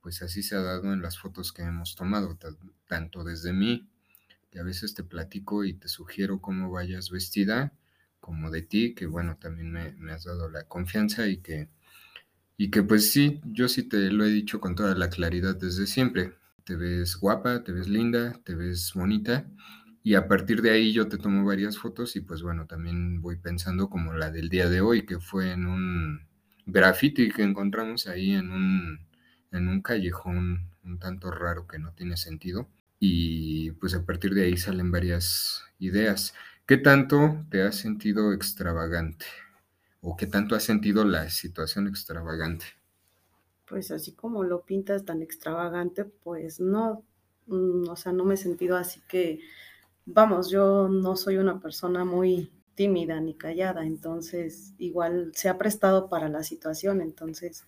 pues 0.00 0.22
así 0.22 0.42
se 0.42 0.56
ha 0.56 0.62
dado 0.62 0.92
en 0.92 1.02
las 1.02 1.18
fotos 1.18 1.52
que 1.52 1.62
hemos 1.62 1.94
tomado, 1.94 2.38
tanto 2.86 3.24
desde 3.24 3.52
mí, 3.52 3.88
que 4.50 4.60
a 4.60 4.62
veces 4.62 4.94
te 4.94 5.02
platico 5.02 5.64
y 5.64 5.74
te 5.74 5.88
sugiero 5.88 6.40
cómo 6.40 6.70
vayas 6.70 7.10
vestida, 7.10 7.72
como 8.20 8.50
de 8.50 8.62
ti, 8.62 8.94
que 8.94 9.06
bueno, 9.06 9.36
también 9.36 9.70
me, 9.70 10.12
has 10.12 10.24
dado 10.24 10.48
la 10.48 10.64
confianza 10.64 11.26
y 11.28 11.38
que, 11.38 11.68
y 12.56 12.70
que 12.70 12.82
pues 12.82 13.10
sí, 13.10 13.40
yo 13.44 13.68
sí 13.68 13.82
te 13.82 14.10
lo 14.10 14.24
he 14.24 14.30
dicho 14.30 14.60
con 14.60 14.74
toda 14.74 14.94
la 14.94 15.10
claridad 15.10 15.56
desde 15.56 15.86
siempre. 15.86 16.34
Te 16.64 16.76
ves 16.76 17.16
guapa, 17.16 17.62
te 17.64 17.72
ves 17.72 17.88
linda, 17.88 18.40
te 18.44 18.54
ves 18.54 18.92
bonita 18.94 19.46
y 20.02 20.14
a 20.14 20.26
partir 20.26 20.62
de 20.62 20.70
ahí 20.70 20.92
yo 20.92 21.08
te 21.08 21.18
tomo 21.18 21.44
varias 21.44 21.76
fotos 21.76 22.16
y 22.16 22.20
pues 22.20 22.42
bueno, 22.42 22.66
también 22.66 23.20
voy 23.20 23.36
pensando 23.36 23.90
como 23.90 24.14
la 24.14 24.30
del 24.30 24.48
día 24.48 24.68
de 24.68 24.80
hoy, 24.80 25.04
que 25.04 25.20
fue 25.20 25.52
en 25.52 25.66
un 25.66 26.27
graffiti 26.68 27.30
que 27.30 27.42
encontramos 27.42 28.06
ahí 28.06 28.32
en 28.32 28.50
un, 28.52 29.00
en 29.52 29.68
un 29.68 29.80
callejón 29.82 30.70
un 30.84 30.98
tanto 30.98 31.30
raro 31.30 31.66
que 31.66 31.78
no 31.78 31.92
tiene 31.92 32.16
sentido. 32.16 32.68
Y 33.00 33.72
pues 33.72 33.94
a 33.94 34.04
partir 34.04 34.34
de 34.34 34.44
ahí 34.44 34.56
salen 34.56 34.90
varias 34.90 35.62
ideas. 35.78 36.34
¿Qué 36.66 36.76
tanto 36.76 37.44
te 37.50 37.62
has 37.62 37.76
sentido 37.76 38.32
extravagante? 38.32 39.26
¿O 40.00 40.16
qué 40.16 40.26
tanto 40.26 40.54
has 40.54 40.64
sentido 40.64 41.04
la 41.04 41.30
situación 41.30 41.86
extravagante? 41.86 42.66
Pues 43.66 43.90
así 43.90 44.12
como 44.12 44.44
lo 44.44 44.62
pintas 44.62 45.04
tan 45.04 45.22
extravagante, 45.22 46.04
pues 46.04 46.60
no, 46.60 47.04
mm, 47.46 47.88
o 47.88 47.96
sea, 47.96 48.12
no 48.12 48.24
me 48.24 48.34
he 48.34 48.36
sentido 48.36 48.76
así 48.76 49.00
que, 49.08 49.40
vamos, 50.06 50.50
yo 50.50 50.88
no 50.88 51.16
soy 51.16 51.36
una 51.36 51.60
persona 51.60 52.04
muy 52.04 52.50
tímida 52.78 53.20
ni 53.20 53.34
callada, 53.34 53.84
entonces 53.84 54.72
igual 54.78 55.32
se 55.34 55.48
ha 55.48 55.58
prestado 55.58 56.08
para 56.08 56.28
la 56.28 56.44
situación, 56.44 57.00
entonces 57.00 57.64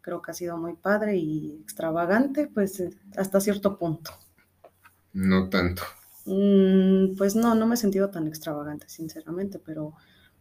creo 0.00 0.22
que 0.22 0.30
ha 0.30 0.34
sido 0.34 0.56
muy 0.56 0.74
padre 0.74 1.16
y 1.16 1.58
extravagante, 1.60 2.46
pues 2.46 2.78
eh, 2.78 2.90
hasta 3.16 3.40
cierto 3.40 3.76
punto. 3.76 4.12
No 5.14 5.48
tanto. 5.48 5.82
Mm, 6.26 7.16
pues 7.16 7.34
no, 7.34 7.56
no 7.56 7.66
me 7.66 7.74
he 7.74 7.76
sentido 7.76 8.10
tan 8.10 8.28
extravagante, 8.28 8.88
sinceramente, 8.88 9.58
pero 9.58 9.94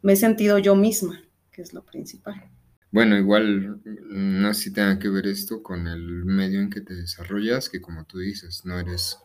me 0.03 0.13
he 0.13 0.15
sentido 0.15 0.59
yo 0.59 0.75
misma, 0.75 1.19
que 1.51 1.63
es 1.63 1.73
lo 1.73 1.83
principal. 1.83 2.43
Bueno, 2.91 3.17
igual 3.17 3.81
no 3.83 4.53
sé 4.53 4.65
si 4.65 4.71
tenga 4.71 4.99
que 4.99 5.09
ver 5.09 5.25
esto 5.25 5.63
con 5.63 5.87
el 5.87 6.25
medio 6.25 6.61
en 6.61 6.69
que 6.69 6.81
te 6.81 6.93
desarrollas, 6.93 7.69
que 7.69 7.81
como 7.81 8.05
tú 8.05 8.19
dices, 8.19 8.65
no 8.65 8.79
eres, 8.79 9.17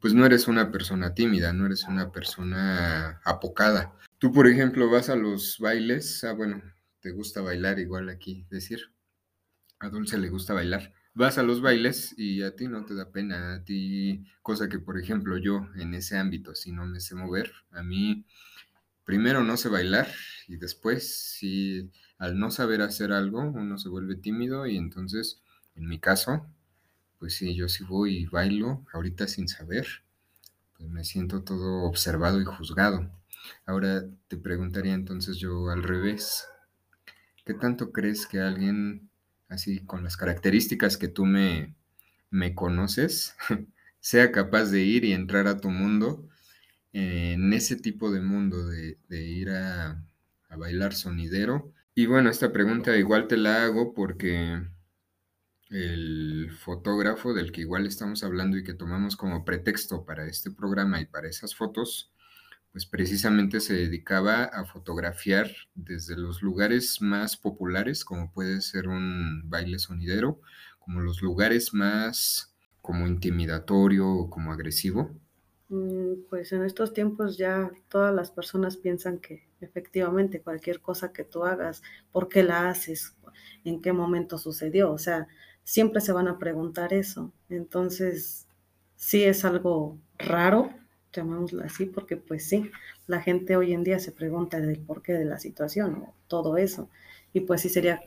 pues 0.00 0.14
no 0.14 0.24
eres 0.24 0.48
una 0.48 0.72
persona 0.72 1.12
tímida, 1.12 1.52
no 1.52 1.66
eres 1.66 1.84
una 1.84 2.10
persona 2.10 3.20
apocada. 3.26 3.92
Tú, 4.22 4.30
por 4.32 4.46
ejemplo, 4.46 4.88
vas 4.88 5.08
a 5.08 5.16
los 5.16 5.58
bailes, 5.58 6.22
ah, 6.22 6.32
bueno, 6.32 6.62
te 7.00 7.10
gusta 7.10 7.40
bailar 7.40 7.80
igual 7.80 8.08
aquí, 8.08 8.46
decir, 8.50 8.78
a 9.80 9.88
Dulce 9.88 10.16
le 10.18 10.30
gusta 10.30 10.54
bailar. 10.54 10.94
Vas 11.14 11.38
a 11.38 11.42
los 11.42 11.60
bailes 11.60 12.14
y 12.16 12.42
a 12.42 12.54
ti 12.54 12.68
no 12.68 12.84
te 12.84 12.94
da 12.94 13.10
pena, 13.10 13.54
a 13.54 13.64
ti, 13.64 14.24
cosa 14.42 14.68
que, 14.68 14.78
por 14.78 15.00
ejemplo, 15.00 15.38
yo 15.38 15.68
en 15.76 15.94
ese 15.94 16.18
ámbito, 16.18 16.54
si 16.54 16.72
no 16.72 16.86
me 16.86 17.00
sé 17.00 17.16
mover, 17.16 17.52
a 17.72 17.82
mí 17.82 18.26
primero 19.04 19.44
no 19.44 19.56
sé 19.56 19.68
bailar 19.68 20.08
y 20.48 20.56
después, 20.56 21.34
si 21.38 21.90
al 22.18 22.38
no 22.38 22.50
saber 22.50 22.82
hacer 22.82 23.12
algo, 23.12 23.40
uno 23.42 23.78
se 23.78 23.88
vuelve 23.88 24.16
tímido 24.16 24.66
y 24.68 24.76
entonces, 24.76 25.42
en 25.76 25.88
mi 25.88 25.98
caso, 26.00 26.46
pues 27.18 27.34
sí, 27.34 27.54
yo 27.56 27.68
sí 27.68 27.84
voy 27.84 28.18
y 28.18 28.26
bailo, 28.26 28.86
ahorita 28.92 29.28
sin 29.28 29.48
saber, 29.48 29.86
pues 30.78 30.90
me 30.90 31.04
siento 31.04 31.44
todo 31.44 31.84
observado 31.84 32.40
y 32.40 32.44
juzgado. 32.44 33.10
Ahora 33.66 34.04
te 34.28 34.36
preguntaría 34.36 34.94
entonces 34.94 35.38
yo 35.38 35.70
al 35.70 35.82
revés, 35.82 36.46
¿qué 37.44 37.54
tanto 37.54 37.92
crees 37.92 38.26
que 38.26 38.40
alguien 38.40 39.10
así 39.48 39.84
con 39.84 40.02
las 40.02 40.16
características 40.16 40.96
que 40.96 41.08
tú 41.08 41.26
me, 41.26 41.74
me 42.30 42.54
conoces 42.54 43.36
sea 44.00 44.32
capaz 44.32 44.66
de 44.70 44.82
ir 44.82 45.04
y 45.04 45.12
entrar 45.12 45.46
a 45.46 45.58
tu 45.58 45.70
mundo 45.70 46.28
en 46.92 47.52
ese 47.52 47.76
tipo 47.76 48.10
de 48.10 48.20
mundo 48.20 48.66
de, 48.66 48.98
ir 49.10 49.50
a, 49.50 50.04
a 50.48 50.56
bailar 50.56 50.94
sonidero? 50.94 51.72
Y 51.94 52.06
bueno, 52.06 52.30
esta 52.30 52.52
pregunta 52.52 52.96
igual 52.96 53.28
te 53.28 53.36
la 53.36 53.64
hago 53.64 53.94
porque 53.94 54.62
el 55.70 56.50
fotógrafo 56.58 57.32
del 57.32 57.50
que 57.50 57.62
igual 57.62 57.86
estamos 57.86 58.22
hablando 58.24 58.58
y 58.58 58.64
que 58.64 58.74
tomamos 58.74 59.16
como 59.16 59.44
pretexto 59.44 60.04
para 60.04 60.26
este 60.26 60.50
programa 60.50 61.00
y 61.00 61.06
para 61.06 61.28
esas 61.28 61.54
fotos, 61.54 62.11
pues 62.72 62.86
precisamente 62.86 63.60
se 63.60 63.74
dedicaba 63.74 64.44
a 64.44 64.64
fotografiar 64.64 65.50
desde 65.74 66.16
los 66.16 66.42
lugares 66.42 67.02
más 67.02 67.36
populares, 67.36 68.04
como 68.04 68.32
puede 68.32 68.62
ser 68.62 68.88
un 68.88 69.42
baile 69.48 69.78
sonidero, 69.78 70.40
como 70.78 71.00
los 71.00 71.20
lugares 71.22 71.74
más 71.74 72.54
como 72.80 73.06
intimidatorio 73.06 74.08
o 74.08 74.30
como 74.30 74.52
agresivo. 74.52 75.10
Mm, 75.68 76.24
pues 76.28 76.52
en 76.52 76.64
estos 76.64 76.92
tiempos 76.92 77.38
ya 77.38 77.70
todas 77.88 78.14
las 78.14 78.30
personas 78.30 78.76
piensan 78.76 79.18
que 79.18 79.48
efectivamente 79.60 80.42
cualquier 80.42 80.80
cosa 80.80 81.12
que 81.12 81.24
tú 81.24 81.44
hagas, 81.44 81.82
¿por 82.10 82.28
qué 82.28 82.42
la 82.42 82.68
haces? 82.68 83.16
¿En 83.64 83.80
qué 83.80 83.92
momento 83.92 84.38
sucedió? 84.38 84.92
O 84.92 84.98
sea, 84.98 85.28
siempre 85.64 86.00
se 86.00 86.12
van 86.12 86.28
a 86.28 86.38
preguntar 86.38 86.92
eso. 86.92 87.32
Entonces, 87.48 88.48
sí 88.96 89.24
es 89.24 89.44
algo 89.44 89.98
raro, 90.18 90.74
llamémoslo 91.12 91.62
así, 91.62 91.86
porque 91.86 92.16
pues 92.16 92.48
sí, 92.48 92.70
la 93.06 93.20
gente 93.20 93.56
hoy 93.56 93.72
en 93.72 93.84
día 93.84 93.98
se 93.98 94.12
pregunta 94.12 94.60
del 94.60 94.78
porqué 94.78 95.12
de 95.12 95.24
la 95.24 95.38
situación 95.38 95.94
o 95.96 96.14
todo 96.28 96.56
eso. 96.56 96.88
Y 97.32 97.40
pues 97.40 97.62
sí 97.62 97.68
sería, 97.68 98.02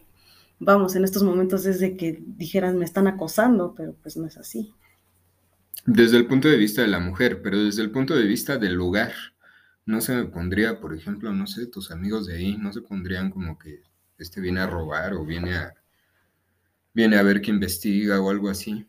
vamos, 0.60 0.96
en 0.96 1.04
estos 1.04 1.24
momentos 1.24 1.66
es 1.66 1.80
de 1.80 1.96
que 1.96 2.22
dijeran 2.26 2.78
me 2.78 2.86
están 2.86 3.08
acosando, 3.08 3.74
pero 3.76 3.94
pues 4.02 4.18
no 4.18 4.26
es 4.26 4.38
así. 4.38 4.74
Desde 5.86 6.18
el 6.18 6.26
punto 6.26 6.48
de 6.48 6.58
vista 6.58 6.82
de 6.82 6.88
la 6.88 7.00
mujer, 7.00 7.42
pero 7.42 7.64
desde 7.64 7.84
el 7.84 7.92
punto 7.92 8.16
de 8.16 8.26
vista 8.26 8.58
del 8.58 8.74
lugar, 8.74 9.12
no 9.86 10.02
se 10.02 10.16
me 10.16 10.26
pondría, 10.26 10.80
por 10.80 10.96
ejemplo, 10.96 11.32
no 11.32 11.46
sé, 11.46 11.68
tus 11.68 11.92
amigos 11.92 12.26
de 12.26 12.36
ahí, 12.38 12.58
no 12.58 12.74
se 12.74 12.82
pondrían 12.82 13.30
como 13.30 13.60
que 13.60 13.82
este 14.18 14.42
viene 14.42 14.62
a 14.62 14.68
robar 14.68 15.14
o 15.14 15.26
viene 15.26 15.56
a 15.56 15.74
viene 16.94 17.18
a 17.18 17.24
ver 17.24 17.42
que 17.42 17.52
investiga 17.52 18.22
o 18.22 18.30
algo 18.32 18.50
así. 18.50 18.88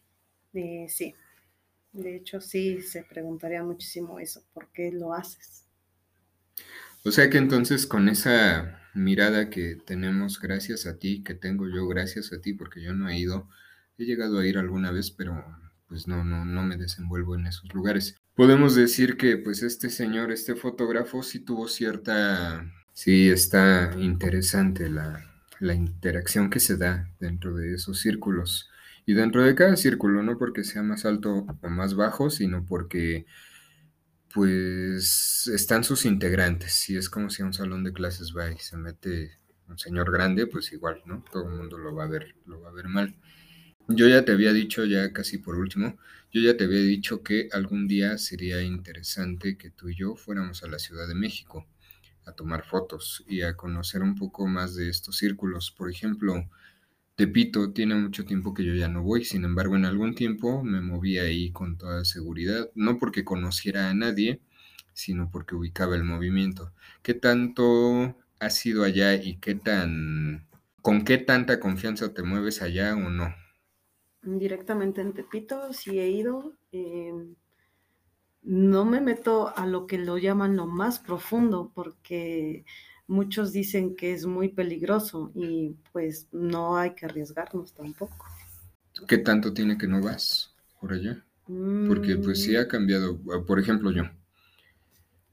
Eh, 0.54 0.86
sí, 0.88 1.14
de 1.96 2.16
hecho 2.16 2.40
sí 2.40 2.80
se 2.82 3.02
preguntaría 3.02 3.62
muchísimo 3.62 4.18
eso, 4.18 4.44
¿por 4.52 4.70
qué 4.72 4.92
lo 4.92 5.14
haces? 5.14 5.64
O 7.04 7.10
sea 7.10 7.30
que 7.30 7.38
entonces 7.38 7.86
con 7.86 8.08
esa 8.08 8.80
mirada 8.94 9.50
que 9.50 9.76
tenemos 9.76 10.40
gracias 10.40 10.86
a 10.86 10.98
ti, 10.98 11.22
que 11.22 11.34
tengo 11.34 11.68
yo 11.68 11.86
gracias 11.86 12.32
a 12.32 12.40
ti, 12.40 12.54
porque 12.54 12.82
yo 12.82 12.94
no 12.94 13.08
he 13.08 13.18
ido, 13.18 13.48
he 13.98 14.04
llegado 14.04 14.38
a 14.38 14.46
ir 14.46 14.58
alguna 14.58 14.90
vez, 14.90 15.10
pero 15.10 15.44
pues 15.88 16.08
no, 16.08 16.24
no, 16.24 16.44
no 16.44 16.62
me 16.62 16.76
desenvuelvo 16.76 17.36
en 17.36 17.46
esos 17.46 17.72
lugares. 17.72 18.16
Podemos 18.34 18.74
decir 18.74 19.16
que 19.16 19.36
pues 19.36 19.62
este 19.62 19.88
señor, 19.88 20.32
este 20.32 20.56
fotógrafo, 20.56 21.22
sí 21.22 21.40
tuvo 21.40 21.68
cierta, 21.68 22.70
sí 22.92 23.28
está 23.28 23.92
interesante 23.98 24.90
la, 24.90 25.24
la 25.60 25.74
interacción 25.74 26.50
que 26.50 26.60
se 26.60 26.76
da 26.76 27.08
dentro 27.20 27.54
de 27.54 27.74
esos 27.74 28.00
círculos. 28.00 28.68
Y 29.06 29.14
dentro 29.14 29.42
de 29.42 29.54
cada 29.54 29.76
círculo, 29.76 30.22
no 30.22 30.36
porque 30.36 30.64
sea 30.64 30.82
más 30.82 31.04
alto 31.04 31.46
o 31.62 31.68
más 31.70 31.94
bajo, 31.94 32.28
sino 32.28 32.66
porque 32.66 33.24
pues 34.34 35.46
están 35.54 35.84
sus 35.84 36.04
integrantes. 36.04 36.90
Y 36.90 36.96
es 36.96 37.08
como 37.08 37.30
si 37.30 37.42
a 37.42 37.46
un 37.46 37.54
salón 37.54 37.84
de 37.84 37.92
clases 37.92 38.34
va 38.36 38.50
y 38.50 38.58
se 38.58 38.76
mete 38.76 39.30
un 39.68 39.78
señor 39.78 40.12
grande, 40.12 40.46
pues 40.46 40.72
igual, 40.72 41.02
¿no? 41.06 41.24
Todo 41.32 41.48
el 41.48 41.56
mundo 41.56 41.78
lo 41.78 41.94
va 41.94 42.04
a 42.04 42.08
ver, 42.08 42.34
lo 42.46 42.60
va 42.60 42.68
a 42.70 42.72
ver 42.72 42.88
mal. 42.88 43.14
Yo 43.88 44.08
ya 44.08 44.24
te 44.24 44.32
había 44.32 44.52
dicho, 44.52 44.84
ya 44.84 45.12
casi 45.12 45.38
por 45.38 45.56
último, 45.56 45.96
yo 46.32 46.40
ya 46.40 46.56
te 46.56 46.64
había 46.64 46.80
dicho 46.80 47.22
que 47.22 47.48
algún 47.52 47.86
día 47.86 48.18
sería 48.18 48.60
interesante 48.62 49.56
que 49.56 49.70
tú 49.70 49.88
y 49.88 49.96
yo 49.96 50.16
fuéramos 50.16 50.64
a 50.64 50.68
la 50.68 50.78
Ciudad 50.80 51.06
de 51.06 51.14
México 51.14 51.66
a 52.26 52.32
tomar 52.32 52.64
fotos 52.64 53.24
y 53.28 53.42
a 53.42 53.56
conocer 53.56 54.02
un 54.02 54.16
poco 54.16 54.46
más 54.48 54.74
de 54.74 54.88
estos 54.88 55.16
círculos. 55.16 55.70
Por 55.70 55.90
ejemplo, 55.90 56.50
Tepito 57.16 57.72
tiene 57.72 57.94
mucho 57.94 58.26
tiempo 58.26 58.52
que 58.52 58.62
yo 58.64 58.74
ya 58.74 58.88
no 58.88 59.02
voy, 59.02 59.24
sin 59.24 59.44
embargo 59.44 59.74
en 59.74 59.86
algún 59.86 60.14
tiempo 60.14 60.62
me 60.62 60.82
moví 60.82 61.18
ahí 61.18 61.50
con 61.50 61.78
toda 61.78 62.04
seguridad, 62.04 62.70
no 62.74 62.98
porque 62.98 63.24
conociera 63.24 63.88
a 63.88 63.94
nadie, 63.94 64.42
sino 64.92 65.30
porque 65.30 65.54
ubicaba 65.54 65.96
el 65.96 66.04
movimiento. 66.04 66.72
¿Qué 67.02 67.14
tanto 67.14 68.14
has 68.38 68.54
sido 68.56 68.84
allá 68.84 69.14
y 69.14 69.36
qué 69.38 69.54
tan, 69.54 70.46
con 70.82 71.04
qué 71.04 71.16
tanta 71.16 71.58
confianza 71.58 72.12
te 72.12 72.22
mueves 72.22 72.60
allá 72.60 72.94
o 72.94 73.08
no? 73.08 73.34
Directamente 74.22 75.00
en 75.00 75.14
Tepito 75.14 75.72
sí 75.72 75.98
he 75.98 76.10
ido. 76.10 76.52
Eh, 76.72 77.14
no 78.42 78.84
me 78.84 79.00
meto 79.00 79.56
a 79.56 79.66
lo 79.66 79.86
que 79.86 79.98
lo 79.98 80.18
llaman 80.18 80.56
lo 80.56 80.66
más 80.66 80.98
profundo 80.98 81.72
porque 81.74 82.64
muchos 83.08 83.52
dicen 83.52 83.96
que 83.96 84.12
es 84.12 84.26
muy 84.26 84.48
peligroso 84.48 85.32
y 85.34 85.76
pues 85.92 86.28
no 86.32 86.76
hay 86.76 86.94
que 86.94 87.06
arriesgarnos 87.06 87.72
tampoco. 87.74 88.26
¿Qué 89.06 89.18
tanto 89.18 89.52
tiene 89.52 89.78
que 89.78 89.86
no 89.86 90.00
vas 90.00 90.54
por 90.80 90.92
allá? 90.92 91.24
Porque 91.46 92.16
pues 92.16 92.42
sí 92.42 92.54
mm. 92.54 92.60
ha 92.60 92.68
cambiado. 92.68 93.18
Por 93.46 93.60
ejemplo, 93.60 93.92
yo. 93.92 94.04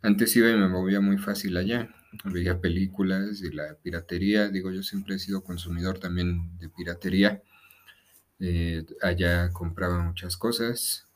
Antes 0.02 0.36
iba 0.36 0.50
y 0.50 0.58
me 0.58 0.68
movía 0.68 1.00
muy 1.00 1.18
fácil 1.18 1.58
allá. 1.58 1.90
Veía 2.26 2.60
películas 2.60 3.42
y 3.42 3.52
la 3.52 3.76
piratería. 3.82 4.50
Digo, 4.50 4.72
yo 4.72 4.84
siempre 4.84 5.16
he 5.16 5.20
sido 5.20 5.44
consumidor 5.44 5.98
también 5.98 6.58
de 6.60 6.70
piratería. 6.70 7.42
Eh, 8.40 8.86
allá 9.02 9.52
compraba 9.54 10.04
muchas 10.04 10.36
cosas, 10.36 11.08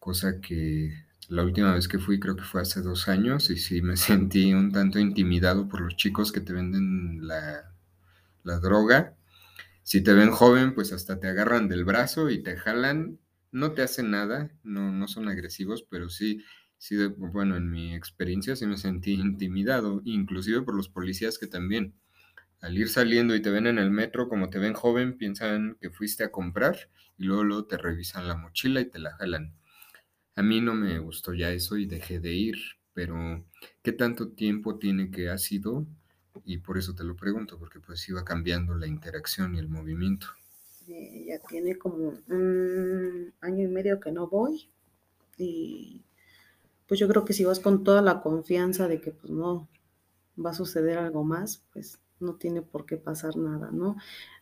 cosa 0.00 0.40
que 0.40 0.92
la 1.28 1.44
última 1.44 1.74
vez 1.74 1.88
que 1.88 1.98
fui 1.98 2.18
creo 2.18 2.36
que 2.36 2.42
fue 2.42 2.62
hace 2.62 2.80
dos 2.80 3.06
años 3.08 3.50
y 3.50 3.56
sí 3.58 3.82
me 3.82 3.96
sentí 3.96 4.52
un 4.54 4.72
tanto 4.72 4.98
intimidado 4.98 5.68
por 5.68 5.80
los 5.82 5.96
chicos 5.96 6.32
que 6.32 6.40
te 6.40 6.52
venden 6.52 7.26
la, 7.26 7.74
droga. 8.60 9.14
Si 9.82 10.02
te 10.02 10.14
ven 10.14 10.30
joven, 10.30 10.74
pues 10.74 10.92
hasta 10.92 11.20
te 11.20 11.28
agarran 11.28 11.68
del 11.68 11.84
brazo 11.84 12.30
y 12.30 12.42
te 12.42 12.56
jalan. 12.56 13.18
No 13.52 13.72
te 13.72 13.82
hacen 13.82 14.10
nada, 14.10 14.50
no, 14.62 14.90
no 14.92 15.08
son 15.08 15.28
agresivos, 15.28 15.82
pero 15.88 16.08
sí, 16.08 16.42
sí, 16.78 16.96
bueno, 17.16 17.56
en 17.56 17.70
mi 17.70 17.94
experiencia 17.94 18.56
sí 18.56 18.66
me 18.66 18.76
sentí 18.76 19.14
intimidado, 19.14 20.02
inclusive 20.04 20.62
por 20.62 20.74
los 20.74 20.88
policías 20.88 21.38
que 21.38 21.46
también, 21.46 21.94
al 22.60 22.76
ir 22.76 22.88
saliendo 22.88 23.34
y 23.34 23.42
te 23.42 23.50
ven 23.50 23.66
en 23.66 23.78
el 23.78 23.90
metro, 23.90 24.28
como 24.28 24.50
te 24.50 24.58
ven 24.58 24.74
joven, 24.74 25.16
piensan 25.16 25.76
que 25.80 25.90
fuiste 25.90 26.24
a 26.24 26.32
comprar 26.32 26.90
y 27.16 27.24
luego, 27.24 27.44
luego 27.44 27.64
te 27.66 27.78
revisan 27.78 28.28
la 28.28 28.36
mochila 28.36 28.80
y 28.80 28.90
te 28.90 28.98
la 28.98 29.12
jalan. 29.16 29.54
A 30.38 30.42
mí 30.44 30.60
no 30.60 30.72
me 30.72 31.00
gustó 31.00 31.34
ya 31.34 31.50
eso 31.50 31.76
y 31.76 31.86
dejé 31.86 32.20
de 32.20 32.32
ir, 32.32 32.58
pero 32.94 33.44
¿qué 33.82 33.90
tanto 33.90 34.28
tiempo 34.28 34.78
tiene 34.78 35.10
que 35.10 35.30
ha 35.30 35.36
sido? 35.36 35.84
Y 36.44 36.58
por 36.58 36.78
eso 36.78 36.94
te 36.94 37.02
lo 37.02 37.16
pregunto, 37.16 37.58
porque 37.58 37.80
pues 37.80 38.08
iba 38.08 38.24
cambiando 38.24 38.76
la 38.76 38.86
interacción 38.86 39.56
y 39.56 39.58
el 39.58 39.66
movimiento. 39.66 40.28
Ya 40.86 41.40
tiene 41.40 41.76
como 41.76 42.20
un 42.28 43.34
año 43.40 43.64
y 43.64 43.66
medio 43.66 43.98
que 43.98 44.12
no 44.12 44.28
voy 44.28 44.70
y 45.36 46.04
pues 46.86 47.00
yo 47.00 47.08
creo 47.08 47.24
que 47.24 47.32
si 47.32 47.42
vas 47.42 47.58
con 47.58 47.82
toda 47.82 48.00
la 48.00 48.22
confianza 48.22 48.86
de 48.86 49.00
que 49.00 49.10
pues 49.10 49.32
no 49.32 49.68
va 50.38 50.50
a 50.50 50.54
suceder 50.54 50.98
algo 50.98 51.24
más, 51.24 51.64
pues 51.72 51.98
no 52.20 52.36
tiene 52.36 52.62
por 52.62 52.86
qué 52.86 52.96
pasar 52.96 53.36
nada, 53.36 53.72
¿no? 53.72 53.96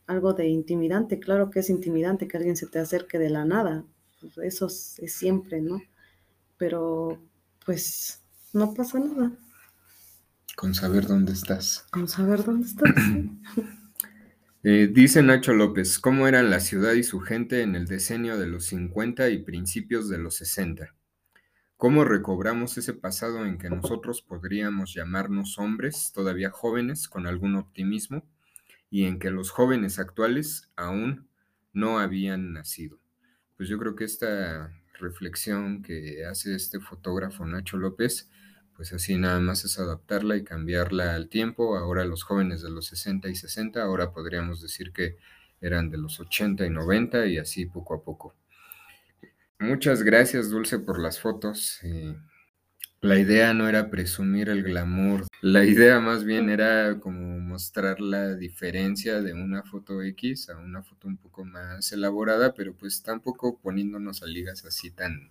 Algo 0.06 0.35
de 0.35 0.46
intimidante, 0.46 1.18
claro 1.20 1.50
que 1.50 1.61
es 1.61 1.70
intimidante 1.70 2.28
que 2.28 2.37
alguien 2.37 2.56
se 2.56 2.66
te 2.66 2.80
acerque 2.80 3.18
de 3.18 3.30
la 3.30 3.46
nada, 3.46 3.87
eso 4.42 4.66
es, 4.66 4.96
siempre, 5.07 5.61
¿no? 5.61 5.83
Pero 6.57 7.22
pues 7.64 8.22
no 8.52 8.72
pasa 8.74 8.98
nada. 8.98 9.33
Con 10.57 10.74
saber 10.74 11.07
dónde 11.07 11.33
estás. 11.33 11.87
Con 11.90 12.09
saber 12.09 12.44
dónde 12.44 12.66
estás. 12.66 12.94
Eh, 14.68 14.90
dice 14.92 15.22
Nacho 15.22 15.52
López, 15.52 16.00
¿cómo 16.00 16.26
eran 16.26 16.50
la 16.50 16.59
ciudad 16.59 16.94
y 16.94 17.05
su 17.05 17.20
gente 17.20 17.62
en 17.62 17.76
el 17.76 17.87
decenio 17.87 18.37
de 18.37 18.48
los 18.48 18.64
50 18.64 19.29
y 19.29 19.38
principios 19.44 20.09
de 20.09 20.18
los 20.18 20.35
60? 20.38 20.92
¿Cómo 21.76 22.05
recobramos 22.05 22.76
ese 22.76 22.92
pasado 22.92 23.46
en 23.46 23.59
que 23.59 23.70
nosotros 23.70 24.22
podríamos 24.22 24.92
llamarnos 24.92 25.59
hombres 25.61 26.11
todavía 26.12 26.50
jóvenes 26.50 27.07
con 27.07 27.29
algún 27.29 27.55
optimismo 27.55 28.24
y 28.90 29.05
en 29.05 29.20
que 29.20 29.31
los 29.31 29.50
jóvenes 29.50 30.00
actuales 30.00 30.68
aún 30.74 31.29
no 31.72 32.00
habían 32.00 32.52
nacido? 32.52 32.98
Pues 33.56 33.68
yo 33.68 33.78
creo 33.78 33.94
que 33.96 34.04
esta 34.04 34.70
reflexión 34.98 35.82
que 35.82 36.24
hace 36.24 36.54
este 36.54 36.80
fotógrafo 36.80 37.46
Nacho 37.46 37.76
López, 37.76 38.30
pues 38.76 38.92
así 38.92 39.16
nada 39.16 39.40
más 39.40 39.64
es 39.64 39.78
adaptarla 39.78 40.36
y 40.36 40.44
cambiarla 40.44 41.14
al 41.14 41.28
tiempo. 41.28 41.76
Ahora 41.76 42.04
los 42.04 42.22
jóvenes 42.22 42.62
de 42.62 42.70
los 42.70 42.86
60 42.86 43.28
y 43.28 43.34
60, 43.34 43.82
ahora 43.82 44.12
podríamos 44.12 44.60
decir 44.60 44.92
que 44.92 45.16
eran 45.60 45.90
de 45.90 45.98
los 45.98 46.20
80 46.20 46.66
y 46.66 46.70
90 46.70 47.26
y 47.26 47.38
así 47.38 47.66
poco 47.66 47.94
a 47.94 48.02
poco. 48.02 48.34
Muchas 49.58 50.02
gracias 50.02 50.50
Dulce 50.50 50.78
por 50.78 50.98
las 50.98 51.18
fotos. 51.18 51.78
Eh, 51.82 52.14
la 53.00 53.18
idea 53.18 53.54
no 53.54 53.68
era 53.68 53.90
presumir 53.90 54.48
el 54.48 54.62
glamour, 54.62 55.26
la 55.40 55.64
idea 55.64 56.00
más 56.00 56.24
bien 56.24 56.48
era 56.50 56.98
como 56.98 57.38
mostrar 57.38 58.00
la 58.00 58.35
diferencia 58.35 59.20
de 59.20 59.32
una 59.35 59.62
foto 59.62 60.02
X 60.02 60.48
a 60.48 60.56
una 60.56 60.82
foto 60.82 61.06
un 61.09 61.16
poco 61.16 61.44
más 61.44 61.92
elaborada, 61.92 62.54
pero 62.54 62.74
pues 62.74 63.02
tampoco 63.02 63.59
poniéndonos 63.59 64.22
a 64.22 64.26
ligas 64.26 64.64
así 64.64 64.90
tan 64.90 65.30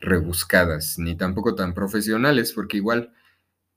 rebuscadas, 0.00 0.98
ni 0.98 1.16
tampoco 1.16 1.54
tan 1.54 1.74
profesionales, 1.74 2.52
porque 2.52 2.78
igual 2.78 3.12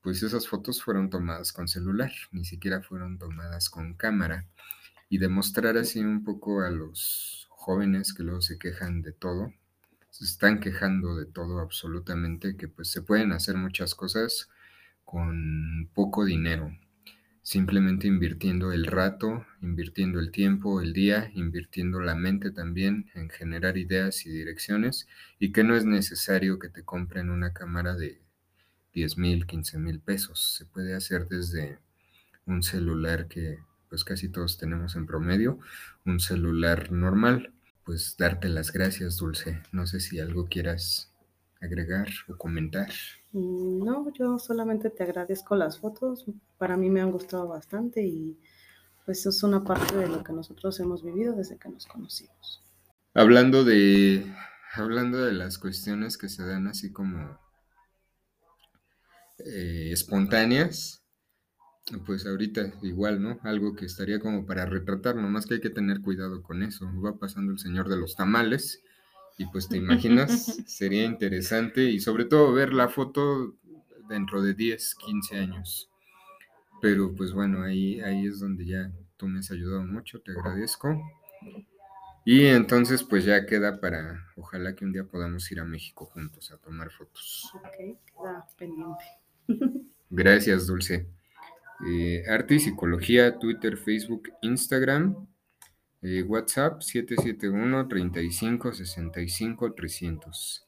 pues 0.01 0.23
esas 0.23 0.47
fotos 0.47 0.83
fueron 0.83 1.09
tomadas 1.09 1.51
con 1.51 1.67
celular, 1.67 2.11
ni 2.31 2.45
siquiera 2.45 2.81
fueron 2.81 3.17
tomadas 3.17 3.69
con 3.69 3.95
cámara, 3.95 4.45
y 5.09 5.17
demostrar 5.17 5.77
así 5.77 5.99
un 5.99 6.23
poco 6.23 6.61
a 6.61 6.69
los 6.69 7.47
jóvenes 7.49 8.13
que 8.13 8.23
luego 8.23 8.41
se 8.41 8.57
quejan 8.57 9.01
de 9.01 9.11
todo, 9.11 9.53
se 10.15 10.23
están 10.23 10.61
quejando 10.61 11.17
de 11.17 11.25
todo 11.25 11.59
absolutamente, 11.59 12.55
que 12.55 12.69
pues 12.69 12.87
se 12.89 13.01
pueden 13.01 13.33
hacer 13.33 13.57
muchas 13.57 13.95
cosas 13.95 14.49
con 15.03 15.89
poco 15.93 16.23
dinero, 16.23 16.71
simplemente 17.41 18.07
invirtiendo 18.07 18.71
el 18.71 18.85
rato, 18.85 19.45
invirtiendo 19.61 20.21
el 20.21 20.31
tiempo, 20.31 20.79
el 20.79 20.93
día, 20.93 21.29
invirtiendo 21.33 21.99
la 21.99 22.15
mente 22.15 22.51
también 22.51 23.11
en 23.13 23.29
generar 23.29 23.77
ideas 23.77 24.25
y 24.25 24.29
direcciones 24.29 25.05
y 25.37 25.51
que 25.51 25.65
no 25.65 25.75
es 25.75 25.83
necesario 25.83 26.59
que 26.59 26.69
te 26.69 26.83
compren 26.83 27.29
una 27.29 27.51
cámara 27.51 27.93
de 27.95 28.21
10 28.93 29.17
mil, 29.17 29.45
15 29.45 29.79
mil 29.79 29.99
pesos. 29.99 30.55
Se 30.57 30.65
puede 30.65 30.95
hacer 30.95 31.27
desde 31.27 31.77
un 32.45 32.63
celular 32.63 33.27
que 33.27 33.59
pues 33.89 34.05
casi 34.05 34.29
todos 34.29 34.57
tenemos 34.57 34.95
en 34.95 35.07
promedio, 35.07 35.59
un 36.05 36.21
celular 36.21 36.93
normal 36.93 37.51
pues 37.85 38.15
darte 38.17 38.49
las 38.49 38.71
gracias, 38.71 39.17
Dulce. 39.17 39.61
No 39.71 39.85
sé 39.85 39.99
si 39.99 40.19
algo 40.19 40.47
quieras 40.47 41.11
agregar 41.61 42.07
o 42.27 42.37
comentar. 42.37 42.89
Mm, 43.31 43.83
no, 43.83 44.11
yo 44.13 44.39
solamente 44.39 44.89
te 44.89 45.03
agradezco 45.03 45.55
las 45.55 45.79
fotos. 45.79 46.25
Para 46.57 46.77
mí 46.77 46.89
me 46.89 47.01
han 47.01 47.11
gustado 47.11 47.47
bastante 47.47 48.01
y 48.03 48.37
pues 49.05 49.25
es 49.25 49.43
una 49.43 49.63
parte 49.63 49.95
de 49.95 50.07
lo 50.07 50.23
que 50.23 50.33
nosotros 50.33 50.79
hemos 50.79 51.03
vivido 51.03 51.33
desde 51.33 51.57
que 51.57 51.69
nos 51.69 51.85
conocimos. 51.85 52.63
Hablando 53.13 53.63
de 53.63 54.25
hablando 54.73 55.23
de 55.23 55.31
las 55.31 55.57
cuestiones 55.57 56.17
que 56.17 56.27
se 56.27 56.45
dan 56.45 56.67
así 56.67 56.91
como 56.91 57.39
eh, 59.37 59.89
espontáneas, 59.91 61.04
pues 62.05 62.25
ahorita 62.25 62.73
igual, 62.81 63.21
¿no? 63.21 63.39
Algo 63.43 63.75
que 63.75 63.85
estaría 63.85 64.19
como 64.19 64.45
para 64.45 64.65
retratar, 64.65 65.15
nomás 65.15 65.45
que 65.45 65.55
hay 65.55 65.61
que 65.61 65.69
tener 65.69 66.01
cuidado 66.01 66.41
con 66.41 66.63
eso. 66.63 66.89
Va 67.01 67.17
pasando 67.17 67.51
el 67.51 67.59
señor 67.59 67.89
de 67.89 67.97
los 67.97 68.15
tamales 68.15 68.83
y 69.37 69.45
pues 69.47 69.67
te 69.67 69.77
imaginas, 69.77 70.57
sería 70.67 71.03
interesante 71.03 71.83
y 71.83 71.99
sobre 71.99 72.25
todo 72.25 72.53
ver 72.53 72.73
la 72.73 72.89
foto 72.89 73.55
dentro 74.09 74.41
de 74.41 74.53
10, 74.53 74.95
15 74.95 75.37
años. 75.37 75.89
Pero 76.81 77.13
pues 77.15 77.33
bueno, 77.33 77.63
ahí, 77.63 77.99
ahí 78.01 78.25
es 78.25 78.39
donde 78.39 78.65
ya 78.65 78.91
tú 79.17 79.27
me 79.27 79.39
has 79.39 79.51
ayudado 79.51 79.83
mucho, 79.83 80.21
te 80.21 80.31
agradezco. 80.31 80.99
Y 82.25 82.45
entonces 82.47 83.03
pues 83.03 83.25
ya 83.25 83.45
queda 83.45 83.79
para, 83.79 84.25
ojalá 84.35 84.75
que 84.75 84.85
un 84.85 84.91
día 84.91 85.03
podamos 85.03 85.51
ir 85.51 85.59
a 85.59 85.65
México 85.65 86.05
juntos 86.05 86.51
a 86.51 86.57
tomar 86.57 86.89
fotos. 86.89 87.51
Ok, 87.53 87.99
queda 88.07 88.47
pendiente. 88.57 89.05
Gracias, 90.09 90.65
Dulce. 90.65 91.07
Eh, 91.85 92.23
arte 92.27 92.55
y 92.55 92.59
psicología, 92.59 93.37
Twitter, 93.37 93.77
Facebook, 93.77 94.29
Instagram, 94.41 95.27
eh, 96.01 96.23
WhatsApp 96.23 96.81
771 96.81 97.87
35 97.87 98.73
65 98.73 99.73
300. 99.73 100.65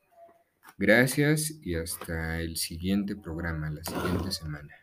Gracias 0.77 1.59
y 1.61 1.75
hasta 1.75 2.39
el 2.41 2.57
siguiente 2.57 3.15
programa, 3.15 3.69
la 3.69 3.83
siguiente 3.83 4.31
semana. 4.31 4.73